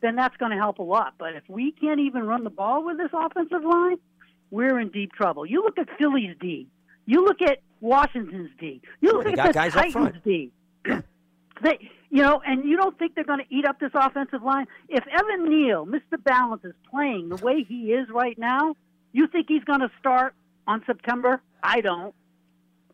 [0.00, 1.14] then that's going to help a lot.
[1.18, 3.96] But if we can't even run the ball with this offensive line,
[4.50, 5.44] we're in deep trouble.
[5.46, 6.66] You look at Philly's D.
[7.06, 8.80] You look at Washington's D.
[9.00, 10.24] You look They at the guys up Titans front.
[10.24, 10.52] D.
[11.60, 14.66] They, you know, and you don't think they're going to eat up this offensive line?
[14.88, 16.22] If Evan Neal, Mr.
[16.22, 18.76] Balance, is playing the way he is right now,
[19.12, 20.34] you think he's going to start
[20.66, 21.40] on September?
[21.62, 22.14] I don't.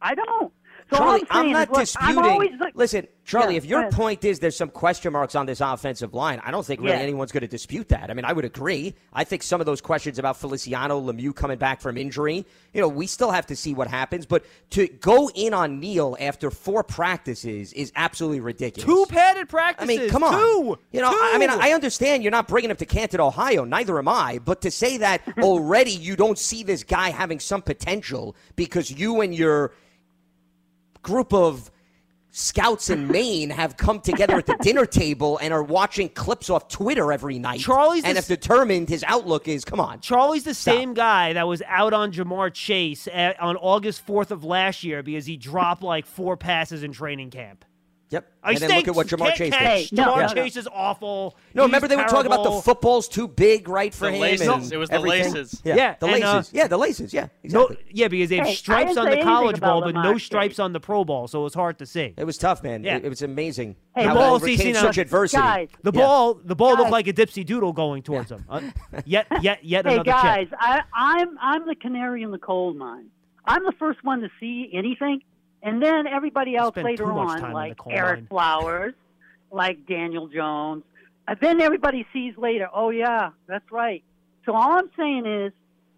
[0.00, 0.52] I don't.
[0.96, 2.70] So all Charlie, I'm, not is, look, I'm disputing.
[2.74, 6.12] Listen, Charlie, Yeah, if your go point is there's some question marks on this offensive
[6.14, 6.98] line, I don't think really Yeah.
[7.02, 8.10] anyone's going to dispute that.
[8.10, 8.94] I mean, I would agree.
[9.12, 12.88] I think some of those questions about Feliciano, Lemieux coming back from injury, you know,
[12.88, 14.26] we still have to see what happens.
[14.26, 18.84] But to go in on Neal after four practices is absolutely ridiculous.
[18.84, 19.98] Two padded practices.
[19.98, 20.34] I mean, come on.
[20.34, 20.78] Two.
[20.92, 23.64] You know, I I mean, I understand you're not bringing him to Canton, Ohio.
[23.64, 24.38] Neither am I.
[24.44, 29.20] But to say that already you don't see this guy having some potential because you
[29.20, 29.72] and your
[31.04, 31.70] group of
[32.32, 36.66] scouts in Maine have come together at the dinner table and are watching clips off
[36.66, 37.60] Twitter every night.
[37.60, 40.00] Charlie's and have determined his outlook is come on.
[40.00, 40.74] Charlie's the Stop.
[40.74, 45.04] same guy that was out on Ja'Marr Chase at, on August 4th of last year
[45.04, 47.64] because he dropped like four passes in training camp.
[48.14, 48.32] Yep.
[48.44, 49.88] I and then look at what Ja'Marr can't Chase catch.
[49.90, 49.98] did.
[49.98, 50.34] Ja'Marr Yeah.
[50.44, 51.36] Chase is awful.
[51.52, 54.20] No, He's remember they were talking about the football's too big, right, for The him?
[54.20, 54.46] laces.
[54.48, 55.32] and It was the everything?
[55.34, 55.60] laces.
[55.64, 56.52] Yeah, Yeah, the and, uh, laces.
[56.54, 57.12] yeah, the laces.
[57.12, 57.86] Yeah, No, exactly.
[57.92, 60.80] yeah, because they have Hey, stripes on the college ball, but no stripes on the
[60.80, 62.14] pro ball, so it was hard to see.
[62.16, 62.84] It was tough, man.
[62.84, 62.96] Yeah.
[62.98, 63.74] It, it was amazing.
[63.96, 65.42] Hey, how the ball, see, overcame see, such now- adversity.
[65.42, 66.00] Guys, The Yeah.
[66.00, 66.78] ball, the ball Guys.
[66.78, 68.44] looked like a dipsy doodle going towards him.
[68.48, 68.60] Uh,
[69.04, 70.58] yet, yet, yet Hey another guys, chip.
[70.60, 73.06] I, I'm I'm the canary in the coal mine.
[73.46, 75.20] I'm the first one to see anything,
[75.64, 78.26] and then everybody else spend later too much time on, like Ereck mine.
[78.28, 78.94] Flowers,
[79.50, 80.84] like Daniel Jones.
[81.26, 82.68] And then everybody sees later.
[82.72, 84.04] Oh yeah, that's right.
[84.44, 85.52] So all I'm saying is,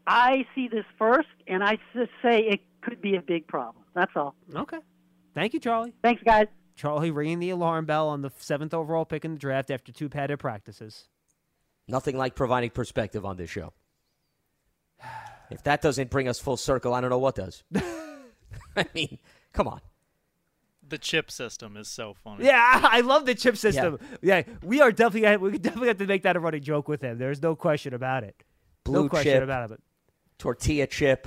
[0.07, 3.85] I see this first, and I just say it could be a big problem.
[3.93, 4.37] That's all.
[4.55, 4.79] Okay.
[5.35, 5.93] Thank you, Charlie.
[6.01, 6.47] Thanks, guys.
[6.77, 10.09] Charlie ringing the alarm bell on the seventh overall pick in the draft after two
[10.09, 11.09] padded practices.
[11.89, 13.73] Nothing like providing perspective on this show.
[15.49, 17.63] If that doesn't bring us full circle, I don't know what does.
[18.77, 19.21] I mean,
[19.57, 19.81] come on.
[20.89, 22.45] The chip system is so funny.
[22.45, 23.99] Yeah, I love the chip system.
[24.23, 27.19] Yeah, we are definitely we definitely have to make that a running joke with him.
[27.19, 28.37] There's no question about it.
[28.85, 29.81] Blue no question chip, about it.
[30.39, 31.27] tortilla chip,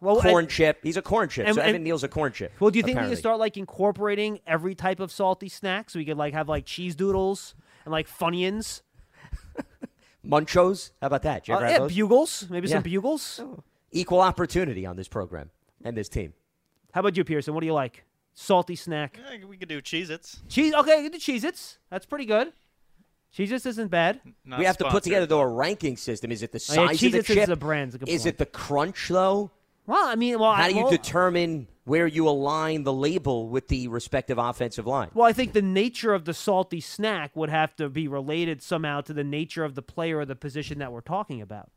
[0.00, 0.78] Well, corn and- chip.
[0.84, 1.46] He's a corn chip.
[1.46, 2.52] and- so and- Evan Neal's a corn chip.
[2.60, 3.16] Well, do you think we apparently.
[3.16, 6.64] can start like incorporating every type of salty snack so we could like have like
[6.66, 8.82] cheese doodles and like Funyuns?
[10.26, 10.90] Munchos?
[11.00, 11.48] How about that?
[11.48, 11.92] Uh, yeah, those?
[11.92, 12.46] bugles.
[12.50, 12.74] Maybe Yeah.
[12.76, 13.40] some bugles.
[13.90, 15.50] Equal opportunity on this program
[15.82, 16.34] and this team.
[16.92, 17.54] How about you, Pearson?
[17.54, 18.04] What do you like?
[18.34, 19.18] Salty snack.
[19.32, 20.40] Yeah, we could do Cheez-Its.
[20.48, 20.72] Cheese.
[20.74, 21.78] Okay, the Cheez-Its.
[21.90, 22.52] That's pretty good.
[23.36, 24.20] Cheez-Its isn't bad.
[24.44, 26.32] Not we have to put together though a ranking system.
[26.32, 27.48] Is it the Oh, yeah, size of the Cheez-Its is chip?
[27.48, 28.34] a brand, a good is point.
[28.34, 29.50] it the crunch though?
[29.86, 33.68] Well, I mean, well, How do you well, determine where you align the label with
[33.68, 35.10] the respective offensive line?
[35.14, 39.00] Well, I think the nature of the salty snack would have to be related somehow
[39.02, 41.70] to the nature of the player or the position that we're talking about.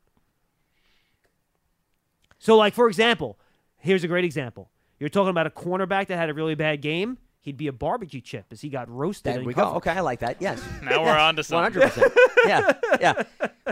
[2.39, 3.39] So, like for example,
[3.77, 4.69] here's a great example.
[4.99, 7.17] You're talking about a cornerback that had a really bad game.
[7.41, 9.33] He'd be a barbecue chip as he got roasted.
[9.33, 9.73] There in we go.
[9.75, 10.37] Okay, I like that.
[10.41, 10.61] Yes.
[10.83, 11.81] Now we're on to something.
[11.81, 12.15] 100%.
[12.45, 12.71] yeah,
[13.01, 13.23] yeah.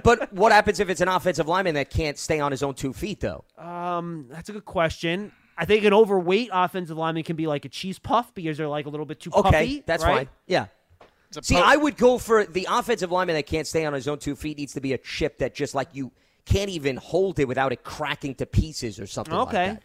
[0.03, 2.91] But what happens if it's an offensive lineman that can't stay on his own two
[2.91, 3.45] feet, though?
[3.57, 5.32] Um, that's a good question.
[5.57, 8.88] I think an overweight offensive lineman can be like a cheese puff because they're like
[8.88, 9.84] a little bit too Okay, puffy.
[9.86, 10.28] that's right?
[10.28, 10.30] fine.
[10.47, 10.65] Yeah.
[11.41, 14.19] See, po- I would go for the offensive lineman that can't stay on his own
[14.19, 16.11] two feet needs to be a chip that just like you
[16.45, 19.67] can't even hold it without it cracking to pieces or something like Okay.
[19.67, 19.84] that.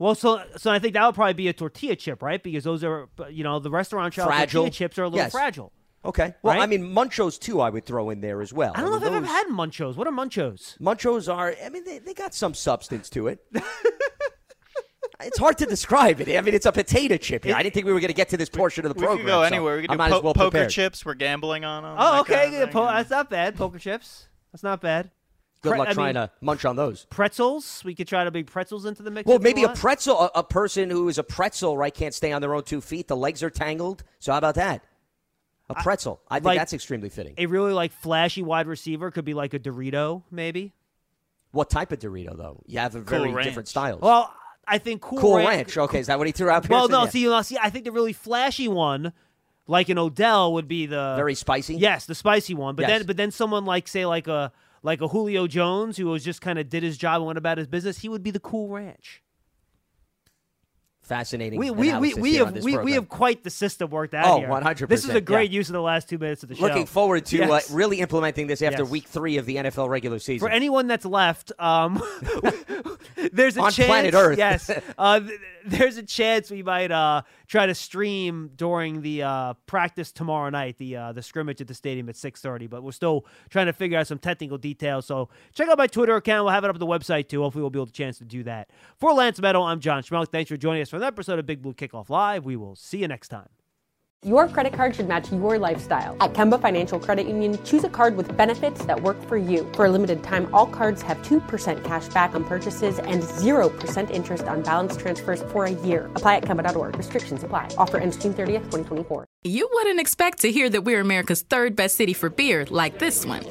[0.00, 2.42] Well, so so I think that would probably be a tortilla chip, right?
[2.42, 4.62] Because those are, you know, the restaurant shop Fragile.
[4.62, 5.30] tortilla chips are a little Yes.
[5.32, 5.72] fragile.
[6.02, 6.34] Okay.
[6.42, 6.62] Well, Right?
[6.62, 7.60] I mean, Munchos too.
[7.60, 8.72] I would throw in there as well.
[8.74, 9.96] I don't know mean, if I've ever had munchos.
[9.96, 10.78] What are munchos?
[10.78, 11.54] Munchos are.
[11.62, 13.44] I mean, they, they got some substance to it.
[15.20, 16.34] it's hard to describe it.
[16.34, 17.54] I mean, it's a potato chip here.
[17.54, 19.26] I didn't think we were going to get to this portion of the we program.
[19.26, 19.76] could go so anywhere.
[19.76, 20.70] We could I'm do po- well poker prepared.
[20.70, 21.04] chips.
[21.04, 21.96] We're gambling on them.
[21.98, 22.34] Oh, that okay.
[22.34, 23.56] kind of yeah, po- that's not bad.
[23.56, 24.28] Poker chips.
[24.52, 25.10] That's not bad.
[25.62, 27.06] Good Pre- luck I trying mean, to munch on those.
[27.10, 27.82] Pretzels.
[27.84, 29.26] We could try to bring pretzels into the mix.
[29.26, 29.78] Well, maybe a want.
[29.78, 32.80] pretzel, a, a person who is a pretzel, right, can't stay on their own two
[32.80, 33.08] feet.
[33.08, 34.02] The legs are tangled.
[34.20, 34.82] So how about that?
[35.68, 36.20] A pretzel.
[36.30, 37.34] I think like- that's extremely fitting.
[37.36, 40.72] a really like flashy wide receiver could be like a Dorito, maybe.
[41.52, 42.62] What type of Dorito, though?
[42.66, 43.44] You have a very Ranch.
[43.46, 44.00] different styles.
[44.00, 44.32] Well,
[44.66, 45.48] I think Cool, cool Ranch.
[45.76, 45.78] Ranch.
[45.78, 46.66] Okay, is that what he threw out?
[46.68, 46.92] Well, Pearson?
[46.92, 47.04] no.
[47.04, 47.10] Yeah.
[47.10, 49.12] See, no, see, I think the really flashy one,
[49.66, 51.74] like an Odell, would be the very spicy.
[51.74, 52.76] Yes, the spicy one.
[52.76, 53.00] But Yes.
[53.00, 54.52] then, but then someone like say like a
[54.82, 57.58] like a Julio Jones who was just kind of did his job and went about
[57.58, 57.98] his business.
[57.98, 59.22] He would be the Cool Ranch.
[61.02, 61.58] Fascinating.
[61.58, 64.48] We we we, we have we, we have quite the system worked out Oh, here.
[64.48, 65.56] 100%, This is a great yeah.
[65.56, 66.62] use of the last two minutes of the show.
[66.62, 67.70] Looking forward to Yes.
[67.70, 68.90] uh, really implementing this after Yes.
[68.90, 70.46] week three of the NFL regular season.
[70.46, 72.00] For anyone that's left, um,
[73.32, 73.88] there's a On chance.
[73.88, 74.38] planet Earth.
[74.38, 75.20] Yes, uh,
[75.64, 80.76] there's a chance we might uh, try to stream during the uh, practice tomorrow night,
[80.78, 82.68] the uh, the scrimmage at the stadium at 6:30.
[82.70, 85.06] But we're still trying to figure out some technical details.
[85.06, 86.44] So check out my Twitter account.
[86.44, 87.42] We'll have it up on the website too.
[87.42, 88.70] Hopefully, we'll be able to chance to do that.
[88.96, 90.28] For Lance Medow, I'm John Schmelk.
[90.28, 92.44] Thanks for joining us for that episode of Big Blue Kickoff Live.
[92.44, 93.48] We will see you next time.
[94.22, 96.14] Your credit card should match your lifestyle.
[96.22, 99.66] At Kemba Financial Credit Union, choose a card with benefits that work for you.
[99.72, 104.44] For a limited time, all cards have 2% cash back on purchases and 0% interest
[104.44, 106.10] on balance transfers for a year.
[106.16, 106.98] Apply at Kemba.org.
[106.98, 107.70] Restrictions apply.
[107.78, 109.24] Offer ends June 30th, 2024.
[109.44, 113.24] You wouldn't expect to hear that we're America's third best city for beer like this
[113.24, 113.46] one.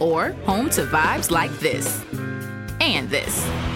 [0.00, 2.04] Or home to vibes like this.
[2.80, 3.75] And this.